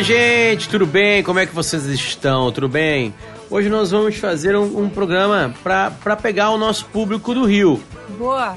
Oi, 0.00 0.04
gente, 0.04 0.66
tudo 0.66 0.86
bem? 0.86 1.22
Como 1.22 1.38
é 1.40 1.44
que 1.44 1.54
vocês 1.54 1.84
estão? 1.84 2.50
Tudo 2.50 2.70
bem? 2.70 3.12
Hoje 3.50 3.68
nós 3.68 3.90
vamos 3.90 4.16
fazer 4.16 4.56
um, 4.56 4.84
um 4.84 4.88
programa 4.88 5.54
para 5.62 6.16
pegar 6.16 6.48
o 6.52 6.56
nosso 6.56 6.86
público 6.86 7.34
do 7.34 7.44
Rio. 7.44 7.78
Boa. 8.16 8.56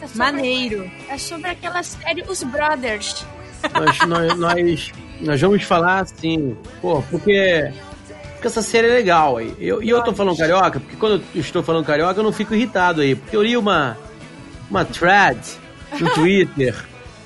É 0.00 0.06
sobre- 0.06 0.16
Maneiro. 0.18 0.90
É 1.10 1.18
sobre 1.18 1.50
aquela 1.50 1.82
série 1.82 2.22
Os 2.26 2.42
Brothers. 2.42 3.26
Nós, 3.74 3.98
nós, 4.08 4.38
nós, 4.38 4.92
nós 5.20 5.40
vamos 5.42 5.62
falar 5.62 6.04
assim, 6.04 6.56
pô, 6.80 7.02
porque, 7.10 7.70
porque 8.32 8.46
essa 8.46 8.62
série 8.62 8.86
é 8.88 8.94
legal 8.94 9.36
aí. 9.36 9.54
Eu, 9.60 9.82
e 9.82 9.90
eu 9.90 10.00
tô 10.02 10.14
falando 10.14 10.38
carioca, 10.38 10.80
porque 10.80 10.96
quando 10.96 11.22
eu 11.34 11.40
estou 11.42 11.62
falando 11.62 11.84
carioca 11.84 12.18
eu 12.18 12.24
não 12.24 12.32
fico 12.32 12.54
irritado 12.54 13.02
aí, 13.02 13.14
porque 13.14 13.36
eu 13.36 13.42
li 13.42 13.58
uma, 13.58 13.98
uma 14.70 14.86
thread 14.86 15.38
no 16.00 16.08
Twitter 16.16 16.74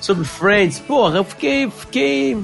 sobre 0.01 0.25
Friends. 0.25 0.81
Porra, 0.81 1.19
eu 1.19 1.23
fiquei, 1.23 1.71
fiquei, 1.71 2.37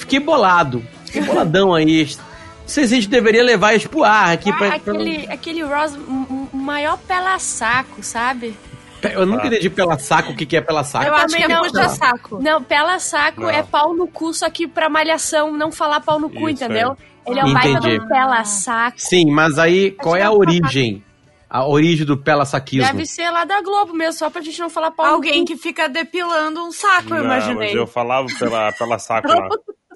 fiquei 0.00 0.18
bolado. 0.20 0.84
Fiquei 1.06 1.22
boladão 1.22 1.72
aí. 1.74 2.04
Não 2.04 2.68
sei 2.68 2.86
se 2.86 2.94
a 2.94 2.96
gente 2.96 3.08
deveria 3.08 3.42
levar 3.42 3.74
isso 3.74 3.88
pro 3.88 4.04
ar 4.04 4.32
aqui. 4.32 4.52
pra, 4.52 4.68
Ah, 4.68 4.74
aquele, 4.76 5.26
aquele 5.28 5.62
Ross, 5.62 5.96
um 5.96 6.48
maior 6.52 6.98
pela 6.98 7.38
saco, 7.38 8.02
sabe? 8.02 8.54
pra- 9.00 9.12
eu 9.12 9.24
nunca 9.26 9.46
entendi 9.46 9.70
pela 9.70 9.98
saco 9.98 10.32
o 10.32 10.36
que, 10.36 10.44
que 10.46 10.56
é 10.56 10.60
pela 10.60 10.84
saco. 10.84 11.06
Eu 11.06 11.14
acho 11.14 11.26
também 11.28 11.46
que 11.46 11.52
é 11.52 11.54
não. 11.54 11.62
puxa-saco. 11.62 12.38
Não, 12.42 12.62
pela 12.62 12.98
saco 12.98 13.40
Não. 13.42 13.50
é 13.50 13.62
pau 13.62 13.94
no 13.94 14.06
cu, 14.06 14.32
só 14.34 14.48
que 14.50 14.68
pra 14.68 14.88
malhação 14.90 15.50
não 15.52 15.72
falar 15.72 16.00
pau 16.00 16.20
no 16.20 16.28
cu, 16.28 16.48
Isso, 16.50 16.62
entendeu? 16.64 16.96
Ele 17.26 17.40
é 17.40 17.44
um 17.44 17.52
baita 17.52 17.88
um 17.88 18.06
pela 18.08 18.44
saco. 18.44 18.96
Sim, 19.00 19.30
mas 19.32 19.58
aí 19.58 19.90
qual 19.92 20.16
é 20.16 20.22
a 20.22 20.30
origem? 20.32 21.02
A 21.48 21.66
origem 21.66 22.06
do 22.06 22.16
pela 22.16 22.44
saquismo? 22.44 22.86
Deve 22.86 23.04
ser 23.06 23.28
lá 23.30 23.44
da 23.44 23.60
Globo 23.60 23.92
mesmo, 23.92 24.12
só 24.12 24.30
pra 24.30 24.40
gente 24.40 24.60
não 24.60 24.70
falar 24.70 24.92
pau 24.92 25.04
Alguém 25.06 25.40
no 25.40 25.46
que 25.46 25.56
fica 25.56 25.88
depilando 25.88 26.60
um 26.64 26.70
saco, 26.70 27.08
eu 27.14 27.16
Não, 27.18 27.24
imaginei. 27.24 27.68
mas 27.70 27.74
eu 27.74 27.86
falava 27.88 28.26
pela, 28.38 28.70
pela 28.72 28.98
saco 29.00 29.26
lá. 29.28 29.48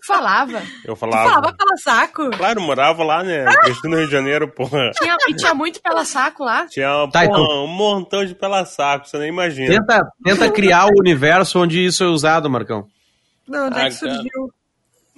Falava. 0.06 0.62
Eu 0.84 0.94
Tu 0.94 0.96
falava. 0.96 1.30
falava 1.30 1.52
pela 1.56 1.76
saco? 1.78 2.30
Claro, 2.36 2.60
morava 2.60 3.02
lá, 3.02 3.22
né? 3.22 3.44
Cresci 3.62 3.88
no 3.88 3.96
Rio 3.96 4.06
de 4.06 4.12
Janeiro, 4.12 4.48
porra. 4.48 4.90
Tinha, 4.92 5.16
e 5.28 5.34
tinha 5.34 5.54
muito 5.54 5.80
pela 5.80 6.04
saco 6.04 6.44
lá. 6.44 6.66
Tinha 6.66 7.08
Tá, 7.10 7.26
porra, 7.26 7.40
então. 7.42 7.64
um 7.64 7.68
montão 7.68 8.24
de 8.24 8.34
pela 8.34 8.64
saco, 8.66 9.08
você 9.08 9.18
nem 9.18 9.28
imagina. 9.28 9.68
Tenta, 9.72 10.00
tenta 10.22 10.50
criar 10.50 10.86
o 10.86 10.98
universo 11.00 11.58
onde 11.60 11.84
isso 11.84 12.04
é 12.04 12.06
usado, 12.06 12.50
Marcão. 12.50 12.86
Não, 13.48 13.66
onde 13.68 13.78
é 13.78 13.82
Ah, 13.82 13.84
que 13.86 13.92
surgiu? 13.92 14.52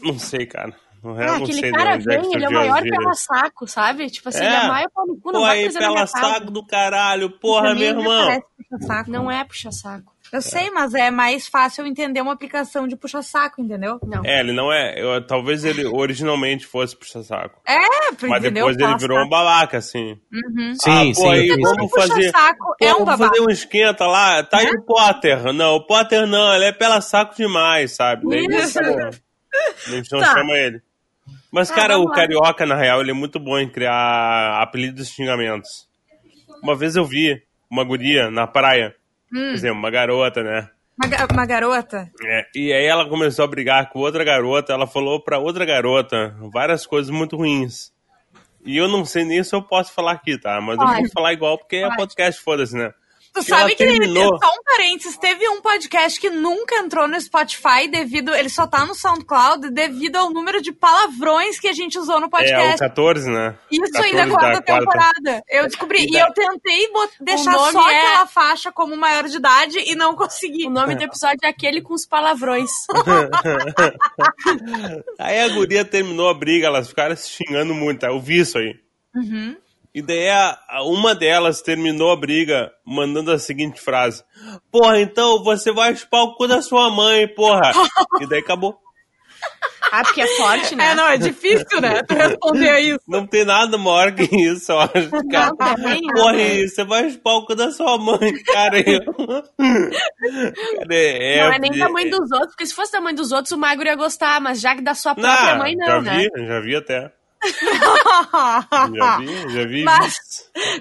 Não 0.02 0.18
sei, 0.18 0.46
cara. 0.46 0.72
No 1.02 1.12
real, 1.14 1.34
Ah, 1.34 1.38
não 1.38 1.44
aquele 1.44 1.70
cara 1.72 1.90
é 1.94 1.98
vem, 1.98 2.34
ele 2.34 2.44
é 2.44 2.48
o 2.48 2.52
maior 2.52 2.82
pela 2.82 3.14
saco, 3.14 3.66
sabe? 3.68 4.10
Tipo 4.10 4.28
assim, 4.28 4.42
É. 4.42 4.46
ele 4.46 4.54
é 4.56 4.68
maior 4.68 4.90
pau 4.92 5.06
no 5.06 5.16
cu, 5.20 5.30
não 5.32 5.40
Pô, 5.40 5.46
vai 5.46 5.58
aí, 5.58 5.66
fazer 5.66 5.78
pela 5.78 6.06
saco 6.06 6.50
do 6.50 6.66
caralho, 6.66 7.30
porra, 7.30 7.74
meu 7.74 7.88
irmão. 7.88 8.42
Não 9.06 9.30
é 9.30 9.44
puxa-saco. 9.44 10.12
Eu 10.32 10.42
sei, 10.42 10.70
mas 10.70 10.92
é 10.94 11.10
mais 11.10 11.46
fácil 11.46 11.86
entender 11.86 12.20
uma 12.20 12.32
aplicação 12.32 12.86
de 12.88 12.96
puxa-saco, 12.96 13.60
entendeu? 13.62 13.98
Não. 14.04 14.22
É, 14.24 14.40
ele 14.40 14.52
não 14.52 14.72
é. 14.72 15.00
eu- 15.00 15.24
talvez 15.26 15.64
ele 15.64 15.86
originalmente 15.86 16.66
fosse 16.66 16.96
puxa-saco. 16.96 17.60
É, 17.66 17.76
Mas 18.26 18.42
entendeu? 18.44 18.66
depois 18.66 18.76
ele 18.78 18.98
virou 18.98 19.18
um 19.24 19.28
babaca, 19.28 19.78
assim. 19.78 20.18
Sim, 20.82 21.12
ah, 21.12 21.14
pô, 21.14 21.30
aí, 21.30 21.48
sim. 21.52 21.60
vamos 21.60 21.90
fazer. 21.92 22.14
Puxa-saco 22.32 22.74
é 22.80 22.92
Pô, 22.92 23.02
um 23.02 23.04
vamos 23.04 23.26
fazer 23.28 23.40
um 23.40 23.50
esquenta 23.50 24.06
lá. 24.06 24.42
Tá 24.42 24.58
aí 24.58 24.66
o 24.70 24.82
Potter. 24.82 25.52
Não, 25.52 25.76
o 25.76 25.86
Potter 25.86 26.26
não, 26.26 26.54
ele 26.54 26.64
é 26.66 26.72
pela 26.72 27.00
saco 27.00 27.34
demais, 27.36 27.94
sabe? 27.94 28.28
Daí 28.28 28.44
Isso. 28.46 28.78
gente 29.88 30.12
não 30.12 30.20
Tá. 30.20 30.34
chama 30.34 30.52
ele. 30.54 30.82
Mas, 31.50 31.70
Ah, 31.70 31.74
cara, 31.74 31.94
o 31.94 32.02
vamos 32.02 32.10
lá. 32.10 32.16
carioca, 32.16 32.66
na 32.66 32.74
real, 32.76 33.00
ele 33.00 33.10
é 33.12 33.14
muito 33.14 33.38
bom 33.38 33.58
em 33.58 33.68
criar 33.68 34.60
apelidos 34.60 35.08
e 35.08 35.12
xingamentos. 35.12 35.68
Uma 36.62 36.74
vez 36.74 36.96
eu 36.96 37.04
vi 37.04 37.40
uma 37.70 37.84
guria 37.84 38.30
na 38.30 38.46
praia, 38.46 38.94
Hum. 39.32 39.46
por 39.46 39.54
exemplo, 39.54 39.78
uma 39.78 39.90
garota, 39.90 40.42
né? 40.42 40.70
Uma, 41.02 41.26
uma 41.32 41.46
garota? 41.46 42.10
É, 42.24 42.46
e 42.54 42.72
aí 42.72 42.86
ela 42.86 43.08
começou 43.08 43.44
a 43.44 43.48
brigar 43.48 43.90
com 43.90 43.98
outra 43.98 44.24
garota, 44.24 44.72
ela 44.72 44.86
falou 44.86 45.22
pra 45.22 45.38
outra 45.38 45.64
garota 45.64 46.34
várias 46.52 46.86
coisas 46.86 47.10
muito 47.10 47.36
ruins. 47.36 47.92
E 48.64 48.76
eu 48.76 48.88
não 48.88 49.04
sei 49.04 49.24
nem 49.24 49.44
se 49.44 49.54
eu 49.54 49.62
posso 49.62 49.92
falar 49.92 50.12
aqui, 50.12 50.38
tá? 50.38 50.60
Mas 50.60 50.78
eu 50.78 50.84
Pode. 50.84 51.00
vou 51.02 51.10
falar 51.10 51.32
igual 51.32 51.58
porque 51.58 51.76
é 51.76 51.84
Pode. 51.84 51.96
podcast, 51.96 52.42
foda-se, 52.42 52.76
né? 52.76 52.92
Tu 53.36 53.40
E 53.40 53.44
sabe 53.44 53.74
que, 53.74 53.84
terminou. 53.84 54.38
só 54.42 54.48
um 54.50 54.62
parênteses, 54.64 55.18
teve 55.18 55.46
um 55.50 55.60
podcast 55.60 56.18
que 56.18 56.30
nunca 56.30 56.76
entrou 56.76 57.06
no 57.06 57.20
Spotify 57.20 57.86
devido, 57.90 58.34
ele 58.34 58.48
só 58.48 58.66
tá 58.66 58.86
no 58.86 58.94
SoundCloud 58.94 59.68
devido 59.70 60.16
ao 60.16 60.30
número 60.30 60.62
de 60.62 60.72
palavrões 60.72 61.60
que 61.60 61.68
a 61.68 61.72
gente 61.74 61.98
usou 61.98 62.18
no 62.18 62.24
É, 62.24 62.28
o 62.28 62.30
podcast. 62.30 62.78
14, 62.78 63.30
né? 63.30 63.54
Isso 63.70 63.82
14 63.92 64.06
ainda 64.08 64.24
da 64.24 64.30
quarta 64.30 64.62
quarta. 64.62 64.78
temporada. 64.80 65.42
Eu 65.50 65.64
descobri. 65.66 66.04
E 66.04 66.08
E 66.08 66.12
da- 66.12 66.20
eu 66.20 66.32
tentei 66.32 66.88
deixar 67.20 67.52
só 67.72 67.90
é- 67.90 67.98
aquela 68.00 68.26
faixa 68.26 68.72
como 68.72 68.96
maior 68.96 69.24
de 69.24 69.36
idade 69.36 69.78
e 69.78 69.94
não 69.94 70.14
consegui. 70.16 70.66
O 70.66 70.70
nome 70.70 70.94
do 70.94 71.02
episódio 71.04 71.38
é 71.42 71.48
aquele 71.48 71.82
com 71.82 71.92
os 71.94 72.06
palavrões. 72.06 72.70
Aí 75.18 75.40
a 75.40 75.48
guria 75.48 75.84
terminou 75.84 76.28
a 76.28 76.34
briga, 76.34 76.66
elas 76.68 76.88
ficaram 76.88 77.16
se 77.16 77.28
xingando 77.30 77.74
muito, 77.74 78.00
tá? 78.00 78.08
eu 78.08 78.20
vi 78.20 78.40
isso 78.40 78.58
aí. 78.58 78.74
Uhum. 79.14 79.56
E 79.96 80.02
daí 80.02 80.28
a- 80.28 80.58
a- 80.68 80.82
uma 80.84 81.14
delas 81.14 81.62
terminou 81.62 82.12
a 82.12 82.16
briga 82.16 82.70
mandando 82.86 83.32
a 83.32 83.38
seguinte 83.38 83.80
frase: 83.80 84.22
Porra, 84.70 85.00
então 85.00 85.42
você 85.42 85.72
vai 85.72 85.96
chupar 85.96 86.20
o 86.24 86.34
cu 86.36 86.46
da 86.46 86.60
sua 86.60 86.90
mãe, 86.90 87.26
porra. 87.34 87.72
e 88.20 88.26
daí 88.28 88.40
acabou. 88.40 88.76
Ah, 89.92 90.02
porque 90.02 90.20
é 90.20 90.26
forte, 90.26 90.74
né? 90.74 90.90
É, 90.90 90.94
não, 90.94 91.06
é 91.06 91.16
difícil, 91.16 91.80
né? 91.80 92.02
Tu 92.02 92.12
responder 92.14 92.78
isso. 92.80 93.00
Não 93.08 93.26
tem 93.26 93.44
nada 93.44 93.78
maior 93.78 94.12
que 94.12 94.24
isso, 94.36 94.72
eu 94.72 94.80
acho, 94.80 95.10
cara. 95.30 95.46
Não, 95.50 95.56
também. 95.56 96.00
Porra, 96.12 96.36
e 96.42 96.68
você 96.68 96.84
vai 96.84 97.08
chupar 97.08 97.34
o 97.36 97.46
cu 97.46 97.54
da 97.54 97.70
sua 97.70 97.96
mãe, 97.96 98.34
cara. 98.44 98.78
Eu... 98.80 99.00
cara 99.02 99.44
é, 100.90 101.40
não 101.40 101.52
é 101.54 101.58
nem 101.58 101.78
da 101.78 101.88
mãe 101.88 102.10
dos 102.10 102.30
outros, 102.32 102.48
porque 102.50 102.66
se 102.66 102.74
fosse 102.74 102.92
da 102.92 103.00
mãe 103.00 103.14
dos 103.14 103.32
outros, 103.32 103.52
o 103.52 103.58
magro 103.58 103.86
ia 103.86 103.94
gostar, 103.96 104.40
mas 104.40 104.60
já 104.60 104.74
que 104.74 104.82
da 104.82 104.94
sua 104.94 105.14
própria 105.14 105.52
Não, 105.52 105.58
mãe, 105.58 105.74
não, 105.76 105.86
já 105.86 106.00
né? 106.02 106.18
vi, 106.34 106.46
já 106.46 106.60
vi 106.60 106.76
até. 106.76 107.12
Já 108.96 109.18
vi, 109.18 109.48
já 109.54 109.64
vi. 109.66 109.84
Mas, 109.84 110.14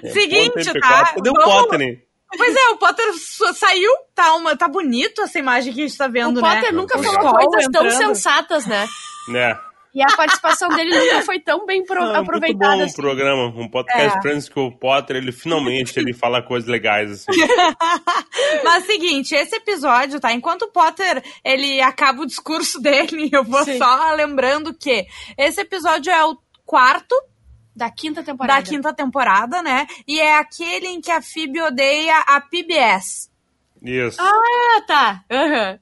É, 0.02 0.08
seguinte, 0.10 0.50
Potter 0.50 0.74
MP4. 0.74 0.80
tá? 0.80 1.12
Cadê 1.14 1.30
o 1.30 1.34
Potter, 1.34 1.80
hein? 1.80 2.02
Pois 2.36 2.54
é, 2.56 2.68
o 2.70 2.76
Potter 2.76 3.06
saiu, 3.54 3.90
tá, 4.14 4.34
uma, 4.34 4.56
tá 4.56 4.68
bonito 4.68 5.22
essa 5.22 5.38
imagem 5.38 5.72
que 5.72 5.82
a 5.82 5.86
gente 5.86 5.96
tá 5.96 6.08
vendo, 6.08 6.38
O 6.38 6.42
né? 6.42 6.54
Potter 6.56 6.74
nunca 6.74 6.98
O 6.98 7.02
falou 7.02 7.32
coisas 7.34 7.70
tão 7.72 7.86
entrando. 7.86 7.98
sensatas, 8.08 8.66
né? 8.66 8.86
Né? 9.28 9.56
E 9.94 10.02
a 10.02 10.14
participação 10.14 10.68
dele 10.68 10.90
nunca 10.94 11.22
foi 11.22 11.40
tão 11.40 11.64
bem 11.64 11.82
pro- 11.82 11.98
Não, 12.04 12.16
aproveitada 12.16 12.76
muito 12.76 12.80
bom 12.80 12.84
assim. 12.84 12.92
o 12.92 13.02
programa, 13.02 13.46
um 13.46 13.66
podcast 13.70 14.18
É. 14.18 14.20
Friends 14.20 14.46
que 14.46 14.60
o 14.60 14.70
Potter, 14.70 15.16
ele 15.16 15.32
finalmente 15.32 15.98
ele 15.98 16.12
fala 16.12 16.42
coisas 16.42 16.68
legais, 16.68 17.10
assim. 17.12 17.24
Mas 18.62 18.84
seguinte, 18.84 19.34
esse 19.34 19.56
episódio, 19.56 20.20
tá? 20.20 20.32
Enquanto 20.32 20.62
o 20.64 20.70
Potter, 20.70 21.22
ele 21.42 21.80
acaba 21.80 22.20
o 22.22 22.26
discurso 22.26 22.78
dele, 22.82 23.30
eu 23.32 23.42
vou 23.42 23.64
Sim. 23.64 23.78
só 23.78 24.12
lembrando 24.12 24.74
que 24.74 25.06
esse 25.38 25.62
episódio 25.62 26.12
é 26.12 26.24
o 26.26 26.36
quarto 26.66 27.14
Da 27.74 27.90
quinta 27.90 28.22
temporada. 28.22 28.60
da 28.62 28.68
quinta 28.68 28.92
temporada, 28.92 29.62
né? 29.62 29.86
E 30.06 30.20
é 30.20 30.36
aquele 30.38 30.88
em 30.88 31.00
que 31.00 31.10
a 31.10 31.22
Phoebe 31.22 31.62
odeia 31.62 32.18
a 32.26 32.40
PBS. 32.40 33.30
Isso. 33.82 34.18
Ah, 34.20 34.82
tá. 34.86 35.24
Aham. 35.30 35.78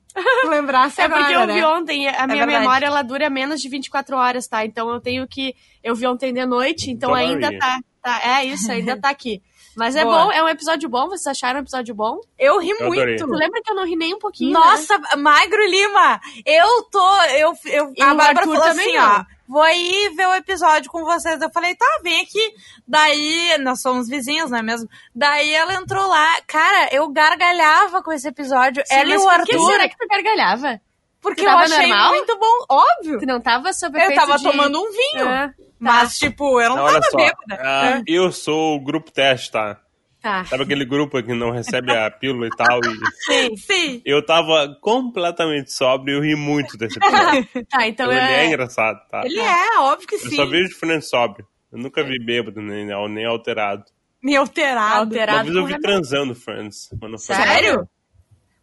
Lembrasse 0.49 1.00
É 1.00 1.09
porque 1.09 1.22
agora, 1.33 1.43
eu 1.43 1.47
né? 1.47 1.55
vi 1.55 1.65
ontem, 1.65 2.06
a 2.09 2.27
minha 2.27 2.45
verdade. 2.45 2.59
memória 2.61 2.87
ela 2.87 3.03
dura 3.03 3.28
menos 3.31 3.61
de 3.61 3.69
24 3.69 4.17
horas, 4.17 4.47
tá? 4.47 4.65
Então 4.65 4.89
eu 4.91 5.00
tenho 5.00 5.27
que. 5.27 5.56
Eu 5.83 5.95
vi 5.95 6.06
ontem 6.06 6.33
de 6.33 6.45
noite, 6.47 6.91
então 6.91 7.11
Então, 7.11 7.15
ainda 7.15 7.59
tá, 7.59 7.81
tá. 8.03 8.21
É 8.22 8.45
isso, 8.45 8.71
ainda 8.71 9.01
tá 9.01 9.09
aqui. 9.11 9.43
Mas 9.76 9.96
é 9.96 10.04
Boa. 10.04 10.24
bom, 10.26 10.32
é 10.32 10.42
um 10.42 10.48
episódio 10.48 10.88
bom, 10.88 11.08
vocês 11.08 11.26
acharam 11.26 11.58
um 11.58 11.62
episódio 11.62 11.94
bom? 11.94 12.20
Eu 12.38 12.58
ri 12.58 12.70
Eu 12.70 12.86
muito. 12.86 13.26
Tu 13.26 13.32
lembra 13.32 13.60
que 13.62 13.70
eu 13.70 13.74
não 13.74 13.84
ri 13.86 13.96
nem 13.96 14.14
um 14.14 14.18
pouquinho? 14.18 14.52
né? 14.52 14.58
Nossa, 14.58 14.98
Magro 15.16 15.64
Lima, 15.66 16.20
eu 16.46 16.82
tô. 16.90 17.22
Eu, 17.30 17.52
eu, 17.66 17.92
E 17.96 18.02
a 18.02 18.12
o 18.12 18.16
Bárbara 18.16 18.40
Arthur 18.40 18.54
falou 18.54 18.68
também 18.68 18.96
assim, 18.96 19.08
não. 19.08 19.20
ó. 19.20 19.24
Vou 19.46 19.60
aí 19.62 20.10
ver 20.16 20.26
o 20.26 20.34
episódio 20.34 20.90
com 20.90 21.04
vocês. 21.04 21.40
Eu 21.40 21.50
falei, 21.50 21.74
tá, 21.74 21.86
vem 22.02 22.22
aqui. 22.22 22.40
Daí, 22.88 23.58
nós 23.58 23.82
somos 23.82 24.08
vizinhos, 24.08 24.50
não 24.50 24.58
é 24.58 24.62
mesmo? 24.62 24.88
Daí 25.14 25.52
ela 25.52 25.74
entrou 25.74 26.06
lá. 26.09 26.41
Cara, 26.47 26.88
eu 26.92 27.06
gargalhava 27.10 28.03
com 28.03 28.10
esse 28.10 28.27
episódio. 28.27 28.82
Sim, 28.86 28.94
ela 28.94 29.10
e 29.12 29.16
o 29.18 29.20
por 29.22 29.44
que 29.44 29.53
Arthur. 29.54 29.70
será 29.70 29.88
que 29.88 29.97
tu 29.98 30.06
gargalhava? 30.09 30.80
Porque 31.24 31.41
eu 31.44 31.50
achei 31.50 31.88
normal? 31.88 32.09
muito 32.10 32.38
bom. 32.38 32.65
Óbvio. 32.71 33.18
Tu 33.18 33.26
não 33.26 33.41
tava 33.41 33.72
sob 33.72 33.98
Eu 34.00 34.15
tava 34.15 34.36
de- 34.36 34.44
tomando 34.44 34.78
um 34.80 34.91
vinho. 34.92 35.28
Ah, 35.28 35.48
tá. 35.48 35.54
Mas, 35.80 36.18
tipo, 36.18 36.60
eu 36.60 36.71
não 36.71 36.82
Olha 36.84 37.00
tava 37.00 37.10
só, 37.10 37.16
bêbada. 37.16 37.62
ah, 37.62 38.03
eu 38.06 38.30
sou 38.30 38.76
o 38.76 38.80
grupo 38.80 39.10
teste, 39.10 39.50
tá? 39.50 39.80
Tá. 40.22 40.44
Sabe 40.47 40.62
aquele 40.62 40.86
grupo 40.86 41.22
que 41.22 41.34
não 41.34 41.50
recebe 41.50 41.94
a 41.94 42.10
pílula 42.10 42.47
e 42.47 42.50
tal? 42.50 42.78
E 42.80 43.24
Sim. 43.50 43.56
Sim. 43.56 44.03
eu 44.06 44.24
tava 44.24 44.74
completamente 44.80 45.71
sóbrio 45.72 46.15
e 46.15 46.16
eu 46.18 46.22
ri 46.22 46.34
muito 46.36 46.78
desse 46.78 46.98
episódio. 46.98 47.47
Tá, 47.68 47.86
então 47.86 48.10
ele 48.10 48.20
é 48.20 48.44
é. 48.44 48.47
engraçado, 48.47 48.98
tá? 49.10 49.22
Ele 49.24 49.38
é, 49.41 49.78
óbvio 49.80 50.06
que 50.09 50.15
Eu 50.15 50.18
sim. 50.20 50.36
só 50.36 50.47
vejo 50.47 50.68
diferente 50.70 51.04
sóbrio. 51.06 51.47
Eu 51.70 51.78
nunca 51.78 52.03
vi 52.03 52.18
bêbado, 52.24 52.62
nem, 52.62 52.86
nem 52.86 53.24
alterado. 53.27 53.84
Me 54.22 54.34
alterado. 54.34 55.00
Alterado. 55.00 55.38
Uma 55.41 55.44
vez 55.44 55.56
eu 55.56 55.66
vi 55.66 55.78
transando, 55.82 56.34
Friends. 56.34 56.88
Não 57.03 57.18
Sério? 57.18 57.86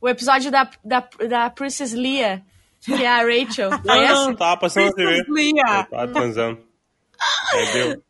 O 0.01 0.09
episódio 0.09 0.49
da, 0.49 0.67
da, 0.83 1.07
da 1.29 1.49
Princess 1.51 1.93
Leia, 1.93 2.43
que 2.83 3.03
é 3.03 3.07
a 3.07 3.17
Rachel. 3.23 3.69
Não, 3.83 4.27
não, 4.27 4.35
tava 4.35 4.57
passando 4.61 4.85
na 4.87 4.93
TV. 4.93 5.23
Tava 5.89 6.07
transando. 6.07 6.59
Aí 7.53 7.73
deu. 7.73 8.03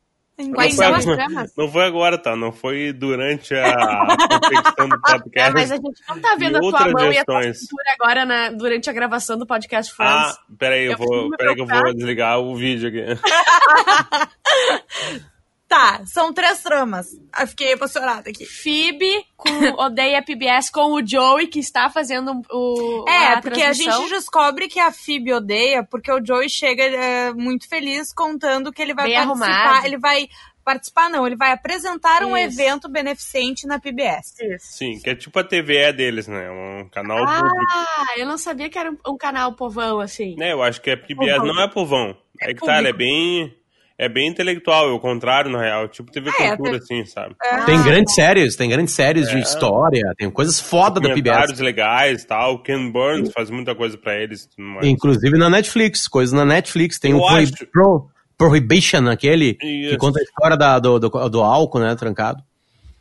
Quais 0.55 0.75
Não 0.75 0.83
são 0.83 0.87
foi 0.87 0.97
as 0.97 1.03
agora. 1.07 1.17
tramas? 1.17 1.53
Não 1.55 1.71
foi 1.71 1.83
agora, 1.85 2.17
tá? 2.17 2.35
Não 2.35 2.51
foi 2.51 2.91
durante 2.91 3.53
a 3.53 4.07
confecção 4.39 4.89
do 4.89 4.95
É, 4.95 4.99
podcast. 5.11 5.53
mas 5.53 5.71
a 5.71 5.75
gente 5.75 6.01
não 6.09 6.19
tá 6.19 6.35
vendo 6.39 6.53
E 6.53 6.55
a 6.55 6.59
tua 6.59 6.67
outras 6.67 6.93
mão 6.93 7.11
e 7.11 7.17
a 7.19 7.25
tua 7.25 7.53
cintura 7.53 7.83
agora 7.99 8.25
na- 8.25 8.49
durante 8.49 8.89
a 8.89 8.93
gravação 8.93 9.37
do 9.37 9.45
podcast 9.45 9.93
Friends. 9.93 10.15
Ah, 10.15 10.37
peraí, 10.57 10.85
eu 10.85 10.93
Eu 10.93 10.97
vou, 10.97 11.29
peraí 11.37 11.53
que 11.53 11.61
eu 11.61 11.67
vou 11.67 11.93
desligar 11.93 12.39
o 12.39 12.55
vídeo 12.55 12.87
aqui. 12.89 13.21
Tá, 15.71 16.01
são 16.05 16.33
três 16.33 16.61
tramas. 16.61 17.17
Eu 17.39 17.47
fiquei 17.47 17.71
emocionada 17.71 18.29
aqui. 18.29 18.45
Phoebe 18.45 19.25
com 19.37 19.49
Odeia 19.81 20.21
PBS 20.21 20.69
com 20.69 20.91
o 20.91 21.07
Joey, 21.07 21.47
que 21.47 21.59
está 21.59 21.89
fazendo 21.89 22.41
o. 22.51 23.05
É, 23.07 23.27
a 23.27 23.41
porque 23.41 23.61
a 23.61 23.67
transmissão. 23.67 24.01
gente 24.01 24.09
descobre 24.09 24.67
que 24.67 24.81
a 24.81 24.91
Phoebe 24.91 25.31
odeia, 25.31 25.81
porque 25.81 26.11
o 26.11 26.19
Joey 26.21 26.49
chega 26.49 26.83
é, 26.83 27.31
muito 27.31 27.69
feliz 27.69 28.11
contando 28.13 28.69
que 28.69 28.81
ele 28.81 28.93
vai 28.93 29.05
Bem 29.05 29.15
participar. 29.15 29.45
arrumado. 29.49 29.85
Ele 29.85 29.97
vai 29.97 30.27
participar, 30.65 31.09
não, 31.09 31.25
ele 31.25 31.37
vai 31.37 31.53
apresentar 31.53 32.21
um 32.25 32.35
Isso. 32.35 32.59
evento 32.59 32.89
beneficente 32.89 33.65
na 33.65 33.79
PBS. 33.79 34.35
Sim, 34.59 34.99
que 34.99 35.09
é 35.09 35.15
tipo 35.15 35.39
a 35.39 35.43
TVE 35.45 35.93
deles, 35.93 36.27
né? 36.27 36.51
Um 36.51 36.89
canal 36.89 37.25
público. 37.25 37.65
Ah, 37.71 38.05
eu 38.17 38.25
não 38.25 38.37
sabia 38.37 38.69
que 38.69 38.77
era 38.77 38.91
um, 38.91 38.97
um 39.07 39.17
canal 39.17 39.53
povão 39.53 40.01
assim. 40.01 40.35
É, 40.37 40.51
eu 40.51 40.61
acho 40.61 40.81
que 40.81 40.91
a 40.91 40.97
PBS 40.97 41.37
Povão. 41.37 41.53
não 41.53 41.63
é 41.63 41.67
povão. 41.69 42.17
É 42.41 42.53
que 42.53 42.59
tá, 42.59 42.75
ela 42.75 42.89
é 42.89 42.93
bem. 42.93 43.55
É 44.03 44.09
bem 44.09 44.27
intelectual, 44.27 44.89
é 44.89 44.91
o 44.91 44.99
contrário, 44.99 45.51
na 45.51 45.61
real. 45.61 45.87
Tipo 45.87 46.11
TV 46.11 46.31
É, 46.39 46.55
Cultura, 46.57 46.77
assim, 46.77 47.05
sabe? 47.05 47.35
Tem 47.67 47.81
grandes 47.83 48.15
séries, 48.15 48.55
tem 48.55 48.67
grandes 48.67 48.95
séries 48.95 49.29
de 49.29 49.39
história, 49.39 50.01
tem 50.17 50.29
coisas 50.31 50.59
foda 50.59 50.99
da 50.99 51.09
PBS. 51.13 51.35
Comentários 51.35 51.59
legais 51.59 52.25
tal. 52.25 52.55
O 52.55 52.63
Ken 52.63 52.89
Burns 52.91 53.31
faz 53.31 53.51
muita 53.51 53.75
coisa 53.75 53.95
pra 53.97 54.15
eles. 54.19 54.45
e 54.45 54.49
tudo 54.55 54.67
mais. 54.67 54.87
Inclusive 54.87 55.37
na 55.37 55.49
Netflix, 55.51 56.07
coisas 56.07 56.33
na 56.33 56.43
Netflix. 56.43 56.97
Tem 56.97 57.11
Eu 57.11 57.19
o 57.19 57.27
acho. 57.27 57.53
Pro- 57.71 58.07
Prohibition, 58.37 59.07
aquele 59.07 59.53
que 59.53 59.67
Isso. 59.67 59.97
conta 59.99 60.19
a 60.19 60.23
história 60.23 60.57
da- 60.57 60.79
do, 60.79 60.97
do, 60.99 61.29
do 61.29 61.41
álcool, 61.43 61.77
né, 61.79 61.93
trancado. 61.95 62.41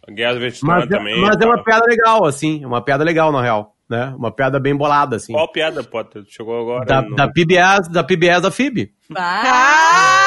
A 0.06 0.12
Guerra 0.12 0.35
do 0.35 0.41
Vietnã 0.41 0.69
Mas, 0.69 0.85
é- 0.85 0.87
também. 0.88 1.19
mas 1.19 1.37
é 1.41 1.46
uma 1.46 1.64
piada 1.64 1.87
legal, 1.88 2.26
assim, 2.26 2.62
é 2.62 2.67
uma 2.67 2.82
piada 2.85 3.03
legal, 3.05 3.32
na 3.32 3.41
real, 3.41 3.75
né? 3.88 4.12
Uma 4.19 4.31
piada 4.31 4.61
bem 4.61 4.76
bolada, 4.76 5.17
assim. 5.17 5.32
Qual 5.32 5.50
piada, 5.50 5.82
Potter? 5.82 6.25
Chegou 6.29 6.61
agora? 6.61 6.85
Da, 6.85 7.00
no- 7.00 7.17
da 7.17 7.26
PBS, 7.26 7.88
da 7.91 8.05
PBS 8.05 8.43
da 8.43 8.50
FIB. 8.50 8.91
Ah, 9.17 10.19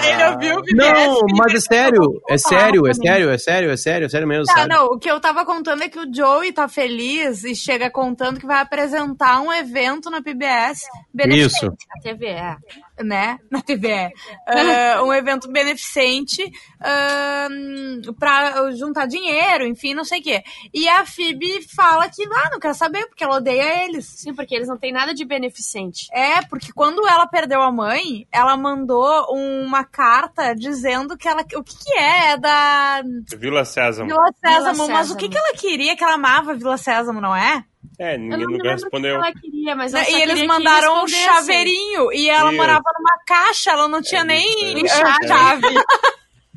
ele 0.06 0.24
ouviu 0.28 0.58
o 0.58 0.62
PBS. 0.64 0.76
Não, 0.76 1.20
mas 1.36 1.54
é 1.54 1.60
sério, 1.60 2.22
é 2.28 2.38
sério, 2.38 2.86
é 2.86 2.92
também. 2.92 3.06
sério, 3.08 3.30
é 3.30 3.38
sério, 3.38 3.70
é 3.70 3.76
sério, 3.76 4.06
é 4.06 4.08
sério 4.08 4.28
mesmo, 4.28 4.44
Tá, 4.46 4.52
sabe? 4.54 4.68
não, 4.74 4.86
o 4.86 4.98
que 4.98 5.10
eu 5.10 5.20
tava 5.20 5.44
contando 5.44 5.82
é 5.82 5.88
que 5.88 5.98
o 5.98 6.12
Joey 6.12 6.52
tá 6.52 6.68
feliz 6.68 7.44
e 7.44 7.54
chega 7.54 7.90
contando 7.90 8.40
que 8.40 8.46
vai 8.46 8.60
apresentar 8.60 9.40
um 9.40 9.52
evento 9.52 10.10
na 10.10 10.22
PBS 10.22 10.82
beneficente, 11.12 11.56
Isso. 11.56 11.66
A 11.66 12.02
TV 12.02 12.26
é. 12.26 12.56
Né? 13.04 13.38
Na 13.50 13.62
TV. 13.62 14.12
É, 14.46 15.00
um 15.00 15.12
evento 15.12 15.50
beneficente 15.50 16.42
ahn, 16.80 18.00
pra 18.18 18.70
juntar 18.72 19.06
dinheiro, 19.06 19.66
enfim, 19.66 19.94
não 19.94 20.04
sei 20.04 20.20
o 20.20 20.22
quê. 20.22 20.42
E 20.72 20.88
a 20.88 21.04
Phoebe 21.06 21.66
fala 21.74 22.08
que, 22.08 22.24
ah, 22.24 22.50
não 22.50 22.60
quer 22.60 22.74
saber, 22.74 23.06
porque 23.06 23.24
ela 23.24 23.36
odeia 23.36 23.84
eles. 23.84 24.06
Sim, 24.06 24.34
porque 24.34 24.54
eles 24.54 24.68
não 24.68 24.76
têm 24.76 24.92
nada 24.92 25.14
de 25.14 25.24
beneficente. 25.24 26.08
É, 26.12 26.42
porque 26.42 26.72
quando 26.72 27.06
ela 27.06 27.26
perdeu 27.26 27.62
a 27.62 27.72
mãe, 27.72 28.26
ela 28.32 28.56
mandou 28.56 29.26
uma 29.32 29.84
carta 29.84 30.54
dizendo 30.54 31.16
que 31.16 31.28
ela. 31.28 31.42
O 31.54 31.62
que, 31.62 31.76
que 31.76 31.98
é? 31.98 32.18
É 32.28 32.36
da 32.36 33.02
Vila 33.38 33.64
Sésamo. 33.64 34.08
Vila 34.08 34.30
Sésamo. 34.44 34.86
Vila 34.86 34.88
Mas 34.88 35.10
o 35.10 35.16
que, 35.16 35.28
que 35.28 35.38
ela 35.38 35.52
queria? 35.52 35.96
Que 35.96 36.04
ela 36.04 36.14
amava 36.14 36.54
Vila 36.54 36.76
Sésamo, 36.76 37.20
não 37.20 37.34
é? 37.34 37.64
É, 37.98 38.16
ninguém 38.16 38.38
nunca 38.46 38.54
o 38.58 38.62
que 38.62 38.68
respondeu. 38.68 39.16
ela 39.16 39.32
queria, 39.32 39.74
mas 39.74 39.92
ela 39.92 40.02
Né, 40.04 40.10
só 40.10 40.16
e 40.18 40.22
eles 40.22 40.46
mandaram 40.46 41.04
um 41.04 41.08
chaveirinho. 41.08 42.12
E 42.12 42.28
ela 42.30 42.48
Isso. 42.50 42.56
morava 42.56 42.84
numa 42.98 43.18
caixa, 43.26 43.70
ela 43.72 43.88
não 43.88 44.00
tinha 44.00 44.22
nem 44.24 44.46
isso. 44.84 44.94
ah, 45.04 45.16
chave. 45.26 45.66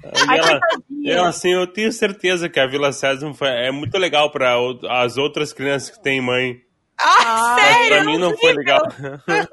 E 0.04 0.38
ela, 0.38 0.60
e 0.90 1.12
ela, 1.12 1.30
assim, 1.30 1.52
eu 1.54 1.66
tenho 1.68 1.92
certeza 1.92 2.50
que 2.50 2.60
a 2.60 2.68
Vila 2.68 2.92
Sésamo 2.92 3.34
foi- 3.34 3.50
é 3.50 3.72
muito 3.72 3.98
legal 3.98 4.32
pra 4.32 4.60
o- 4.60 4.80
as 4.90 5.18
outras 5.18 5.54
crianças 5.54 5.90
que 5.96 6.02
têm 6.04 6.22
mãe. 6.22 6.58
Ah, 7.04 7.56
Mas 7.58 7.66
sério? 7.78 7.90
pra 7.90 8.04
mim 8.06 8.18
não 8.18 8.38
foi 8.38 8.54
legal. 8.54 8.82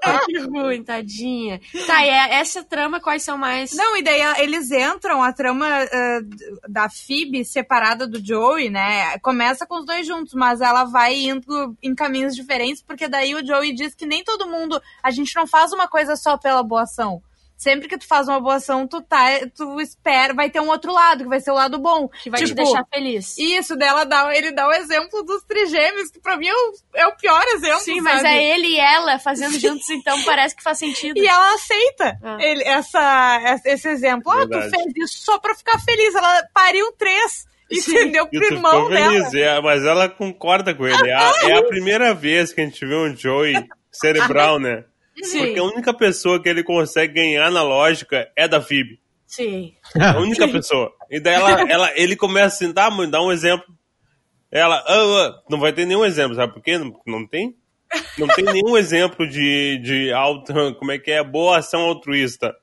Ai, 0.04 0.18
que 0.26 0.38
ruim, 0.38 0.82
tadinha. 0.82 1.60
Tá, 1.86 2.04
e 2.04 2.08
é- 2.08 2.34
essa 2.40 2.62
trama, 2.62 3.00
quais 3.00 3.22
são 3.22 3.38
mais? 3.38 3.72
Não, 3.72 3.96
e 3.96 4.02
daí 4.02 4.20
a- 4.20 4.40
eles 4.42 4.70
entram, 4.70 5.22
a 5.22 5.32
trama 5.32 5.66
ah, 5.66 6.20
da 6.68 6.88
Phoebe 6.88 7.44
separada 7.44 8.06
do 8.06 8.24
Joey, 8.24 8.68
né? 8.70 9.18
Começa 9.20 9.66
com 9.66 9.78
os 9.78 9.86
dois 9.86 10.06
juntos, 10.06 10.34
mas 10.34 10.60
ela 10.60 10.84
vai 10.84 11.14
indo 11.14 11.76
em 11.82 11.94
caminhos 11.94 12.34
diferentes, 12.36 12.82
porque 12.82 13.08
daí 13.08 13.34
o 13.34 13.44
Joey 13.46 13.72
diz 13.72 13.94
que 13.94 14.06
nem 14.06 14.22
todo 14.22 14.46
mundo. 14.48 14.80
A 15.02 15.10
gente 15.10 15.34
não 15.34 15.46
faz 15.46 15.72
uma 15.72 15.88
coisa 15.88 16.16
só 16.16 16.36
pela 16.36 16.62
boa 16.62 16.82
ação. 16.82 17.22
Sempre 17.58 17.88
que 17.88 17.98
tu 17.98 18.06
faz 18.06 18.28
uma 18.28 18.38
boa 18.38 18.54
ação, 18.54 18.86
tu 18.86 19.02
tá, 19.02 19.26
tu 19.52 19.80
espera, 19.80 20.32
vai 20.32 20.48
ter 20.48 20.60
um 20.60 20.68
outro 20.68 20.92
lado, 20.92 21.24
que 21.24 21.28
vai 21.28 21.40
ser 21.40 21.50
o 21.50 21.54
lado 21.54 21.76
bom. 21.76 22.08
Que 22.08 22.30
vai 22.30 22.38
te 22.40 22.46
Tipo, 22.46 22.62
deixar 22.62 22.84
feliz. 22.88 23.36
Isso, 23.36 23.74
dela 23.74 24.04
dá, 24.04 24.32
ele 24.32 24.52
dá 24.52 24.68
o 24.68 24.72
exemplo 24.72 25.24
dos 25.24 25.42
trigêmeos, 25.42 26.08
que 26.08 26.20
pra 26.20 26.36
mim 26.36 26.46
é 26.46 26.54
o, 26.54 26.72
é 26.94 27.06
o 27.08 27.16
pior 27.16 27.42
exemplo. 27.48 27.80
Sim, 27.80 28.00
mas 28.00 28.22
sabe? 28.22 28.28
é 28.32 28.54
ele 28.54 28.68
e 28.68 28.78
ela 28.78 29.18
fazendo 29.18 29.58
juntos, 29.58 29.90
então 29.90 30.22
parece 30.22 30.54
que 30.54 30.62
faz 30.62 30.78
sentido. 30.78 31.18
E 31.18 31.26
ela 31.26 31.54
aceita 31.54 32.16
Ah. 32.22 32.36
ele- 32.40 32.62
essa, 32.62 33.60
esse 33.64 33.88
exemplo. 33.88 34.30
Ah, 34.30 34.46
tu 34.46 34.60
fez 34.70 34.92
isso 34.96 35.24
só 35.24 35.36
pra 35.40 35.52
ficar 35.56 35.80
feliz. 35.80 36.14
Ela 36.14 36.44
pariu 36.54 36.92
três. 36.92 37.44
Sim. 37.72 37.90
Entendeu? 37.90 38.28
E 38.32 38.38
Pro 38.38 38.48
tu 38.48 38.54
irmão 38.54 38.70
ficou 38.72 38.88
dela. 38.90 39.10
feliz, 39.12 39.34
é, 39.34 39.60
mas 39.60 39.84
ela 39.84 40.08
concorda 40.08 40.72
com 40.74 40.86
ele. 40.86 41.08
É 41.10 41.12
a, 41.12 41.32
é 41.50 41.52
a 41.58 41.64
primeira 41.64 42.14
vez 42.14 42.52
que 42.52 42.60
a 42.60 42.64
gente 42.64 42.86
vê 42.86 42.94
um 42.94 43.14
Joey 43.16 43.54
cerebral, 43.92 44.58
né? 44.60 44.84
Sim, 45.22 45.38
Porque 45.46 45.58
a 45.58 45.64
única 45.64 45.94
pessoa 45.94 46.40
que 46.42 46.48
ele 46.48 46.62
consegue 46.62 47.14
ganhar 47.14 47.50
na 47.50 47.62
lógica 47.62 48.30
é 48.36 48.46
da 48.48 48.60
Phoebe. 48.60 49.00
sim. 49.26 49.74
A 50.00 50.18
única 50.18 50.46
pessoa. 50.48 50.92
E 51.10 51.20
daí 51.20 51.34
ela, 51.34 51.50
ela, 51.70 51.92
ele 51.98 52.16
começa 52.16 52.56
assim, 52.64 52.72
tá, 52.72 52.90
mãe, 52.90 53.08
dá 53.08 53.20
um 53.22 53.32
exemplo. 53.32 53.66
Ela, 54.50 54.76
ah, 54.76 54.84
ah, 55.26 55.42
não 55.50 55.58
vai 55.60 55.72
ter 55.72 55.84
nenhum 55.86 56.04
exemplo, 56.04 56.34
sabe 56.34 56.54
por 56.54 56.62
quê? 56.62 56.78
Não, 56.78 56.98
não 57.06 57.26
tem? 57.26 57.54
Não 58.18 58.26
tem 58.28 58.44
nenhum 58.44 58.76
exemplo 58.78 59.28
de, 59.28 59.78
de 59.82 60.12
auto, 60.12 60.52
como 60.78 60.92
é 60.92 60.98
que 60.98 61.10
é, 61.10 61.22
boa 61.22 61.58
ação 61.58 61.80
altruísta. 61.82 62.54